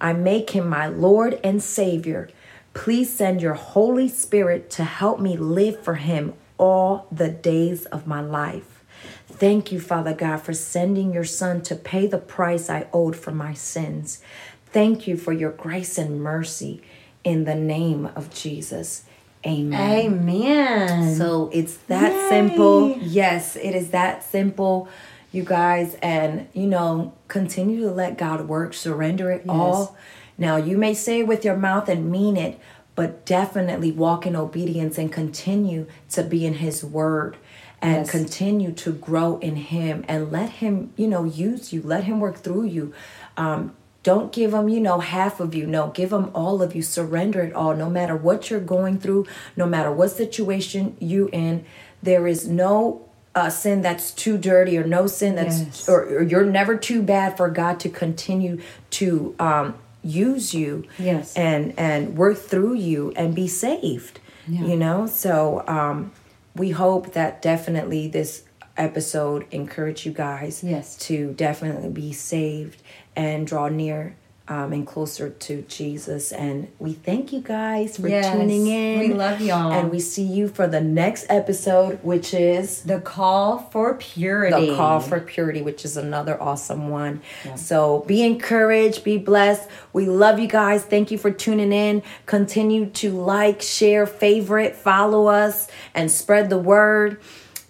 I 0.00 0.12
make 0.12 0.50
him 0.50 0.68
my 0.68 0.86
Lord 0.86 1.40
and 1.42 1.62
Savior. 1.62 2.28
Please 2.74 3.12
send 3.12 3.42
your 3.42 3.54
Holy 3.54 4.08
Spirit 4.08 4.70
to 4.70 4.84
help 4.84 5.20
me 5.20 5.36
live 5.36 5.82
for 5.82 5.96
him 5.96 6.34
all 6.58 7.06
the 7.10 7.28
days 7.28 7.86
of 7.86 8.06
my 8.06 8.20
life. 8.20 8.84
Thank 9.28 9.70
you, 9.70 9.80
Father 9.80 10.14
God, 10.14 10.38
for 10.38 10.52
sending 10.52 11.12
your 11.12 11.24
Son 11.24 11.62
to 11.62 11.76
pay 11.76 12.06
the 12.06 12.18
price 12.18 12.68
I 12.68 12.86
owed 12.92 13.16
for 13.16 13.30
my 13.30 13.54
sins. 13.54 14.22
Thank 14.66 15.06
you 15.06 15.16
for 15.16 15.32
your 15.32 15.52
grace 15.52 15.98
and 15.98 16.20
mercy 16.20 16.82
in 17.24 17.44
the 17.44 17.54
name 17.54 18.06
of 18.16 18.32
Jesus. 18.32 19.04
Amen. 19.46 19.80
Amen. 19.80 21.16
So 21.16 21.50
it's 21.52 21.76
that 21.88 22.12
Yay. 22.12 22.28
simple. 22.28 22.96
Yes, 23.00 23.56
it 23.56 23.74
is 23.74 23.90
that 23.90 24.24
simple, 24.24 24.88
you 25.32 25.44
guys. 25.44 25.96
And, 26.02 26.48
you 26.52 26.66
know, 26.66 27.14
continue 27.28 27.80
to 27.82 27.90
let 27.90 28.18
God 28.18 28.48
work, 28.48 28.74
surrender 28.74 29.30
it 29.30 29.44
all. 29.48 29.96
Now, 30.36 30.56
you 30.56 30.76
may 30.76 30.94
say 30.94 31.20
it 31.20 31.26
with 31.26 31.44
your 31.44 31.56
mouth 31.56 31.88
and 31.88 32.10
mean 32.10 32.36
it, 32.36 32.58
but 32.94 33.24
definitely 33.24 33.92
walk 33.92 34.26
in 34.26 34.34
obedience 34.34 34.98
and 34.98 35.12
continue 35.12 35.86
to 36.10 36.22
be 36.22 36.44
in 36.44 36.54
His 36.54 36.84
Word 36.84 37.36
and 37.80 37.98
Yes. 37.98 38.10
continue 38.10 38.72
to 38.72 38.92
grow 38.92 39.38
in 39.38 39.54
Him 39.56 40.04
and 40.08 40.32
let 40.32 40.50
Him, 40.50 40.92
you 40.96 41.06
know, 41.06 41.22
use 41.24 41.72
you, 41.72 41.80
let 41.82 42.04
Him 42.04 42.18
work 42.18 42.38
through 42.38 42.64
you. 42.64 42.92
Um, 43.36 43.74
don't 44.02 44.32
give 44.32 44.52
them, 44.52 44.68
you 44.68 44.80
know, 44.80 45.00
half 45.00 45.40
of 45.40 45.54
you. 45.54 45.66
No, 45.66 45.88
give 45.88 46.10
them 46.10 46.30
all 46.34 46.62
of 46.62 46.74
you. 46.74 46.82
Surrender 46.82 47.40
it 47.42 47.52
all. 47.52 47.74
No 47.74 47.90
matter 47.90 48.16
what 48.16 48.48
you're 48.50 48.60
going 48.60 48.98
through, 48.98 49.26
no 49.56 49.66
matter 49.66 49.90
what 49.92 50.10
situation 50.10 50.96
you 51.00 51.28
in, 51.32 51.64
there 52.02 52.26
is 52.26 52.48
no 52.48 53.04
uh, 53.34 53.50
sin 53.50 53.82
that's 53.82 54.10
too 54.12 54.38
dirty 54.38 54.78
or 54.78 54.84
no 54.84 55.06
sin 55.06 55.34
that's 55.34 55.60
Yes. 55.60 55.88
or, 55.88 56.02
or 56.04 56.22
you're 56.22 56.46
never 56.46 56.76
too 56.76 57.02
bad 57.02 57.36
for 57.36 57.48
God 57.50 57.78
to 57.80 57.88
continue 57.88 58.60
to 58.90 59.34
um, 59.38 59.74
use 60.02 60.54
you 60.54 60.84
Yes. 60.98 61.34
and 61.36 61.74
and 61.78 62.16
work 62.16 62.38
through 62.38 62.74
you 62.74 63.12
and 63.16 63.34
be 63.34 63.46
saved. 63.48 64.20
Yeah. 64.46 64.62
You 64.64 64.76
know, 64.76 65.06
so 65.06 65.62
um, 65.68 66.12
we 66.56 66.70
hope 66.70 67.12
that 67.12 67.42
definitely 67.42 68.08
this 68.08 68.44
episode 68.76 69.44
encourage 69.50 70.06
you 70.06 70.12
guys 70.12 70.62
Yes. 70.64 70.96
to 70.98 71.32
definitely 71.34 71.90
be 71.90 72.12
saved 72.12 72.80
and 73.18 73.46
draw 73.46 73.68
near 73.68 74.14
um, 74.46 74.72
and 74.72 74.86
closer 74.86 75.28
to 75.28 75.60
Jesus. 75.62 76.32
And 76.32 76.68
we 76.78 76.94
thank 76.94 77.34
you 77.34 77.40
guys 77.40 77.98
for 77.98 78.08
Yes. 78.08 78.32
tuning 78.32 78.66
in. 78.66 79.00
We 79.00 79.12
love 79.12 79.42
y'all. 79.42 79.72
And 79.72 79.90
we 79.90 80.00
see 80.00 80.22
you 80.22 80.48
for 80.48 80.66
the 80.66 80.80
next 80.80 81.26
episode, 81.28 81.98
which 82.02 82.32
is 82.32 82.82
the 82.82 82.98
call 83.00 83.58
for 83.58 83.94
purity. 83.96 84.70
the 84.70 84.76
call 84.76 85.00
for 85.00 85.20
purity, 85.20 85.60
which 85.60 85.84
is 85.84 85.98
another 85.98 86.40
awesome 86.40 86.88
one. 86.88 87.20
So 87.56 88.04
be 88.06 88.22
encouraged, 88.24 89.04
be 89.04 89.18
blessed. 89.18 89.68
We 89.92 90.06
love 90.06 90.38
you 90.38 90.48
guys. 90.48 90.82
Thank 90.82 91.10
you 91.10 91.18
for 91.18 91.30
tuning 91.30 91.72
in. 91.72 92.02
Continue 92.24 92.86
to 92.86 93.10
like, 93.10 93.60
share, 93.60 94.06
favorite, 94.06 94.76
follow 94.76 95.26
us, 95.26 95.68
and 95.94 96.10
spread 96.10 96.48
the 96.48 96.58
word. 96.58 97.20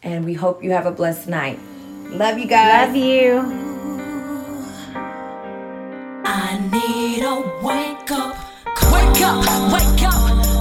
And 0.04 0.24
we 0.24 0.34
hope 0.34 0.62
you 0.62 0.70
have 0.72 0.86
a 0.86 0.92
blessed 0.92 1.26
night. 1.26 1.58
Love 2.10 2.38
you 2.38 2.46
guys. 2.46 2.86
Love 2.88 2.96
you. 2.96 3.67
Need 6.78 7.22
a 7.22 7.34
wake 7.62 8.10
up, 8.10 8.36
wake 8.92 9.22
up, 9.22 9.72
wake 9.72 10.02
up. 10.02 10.57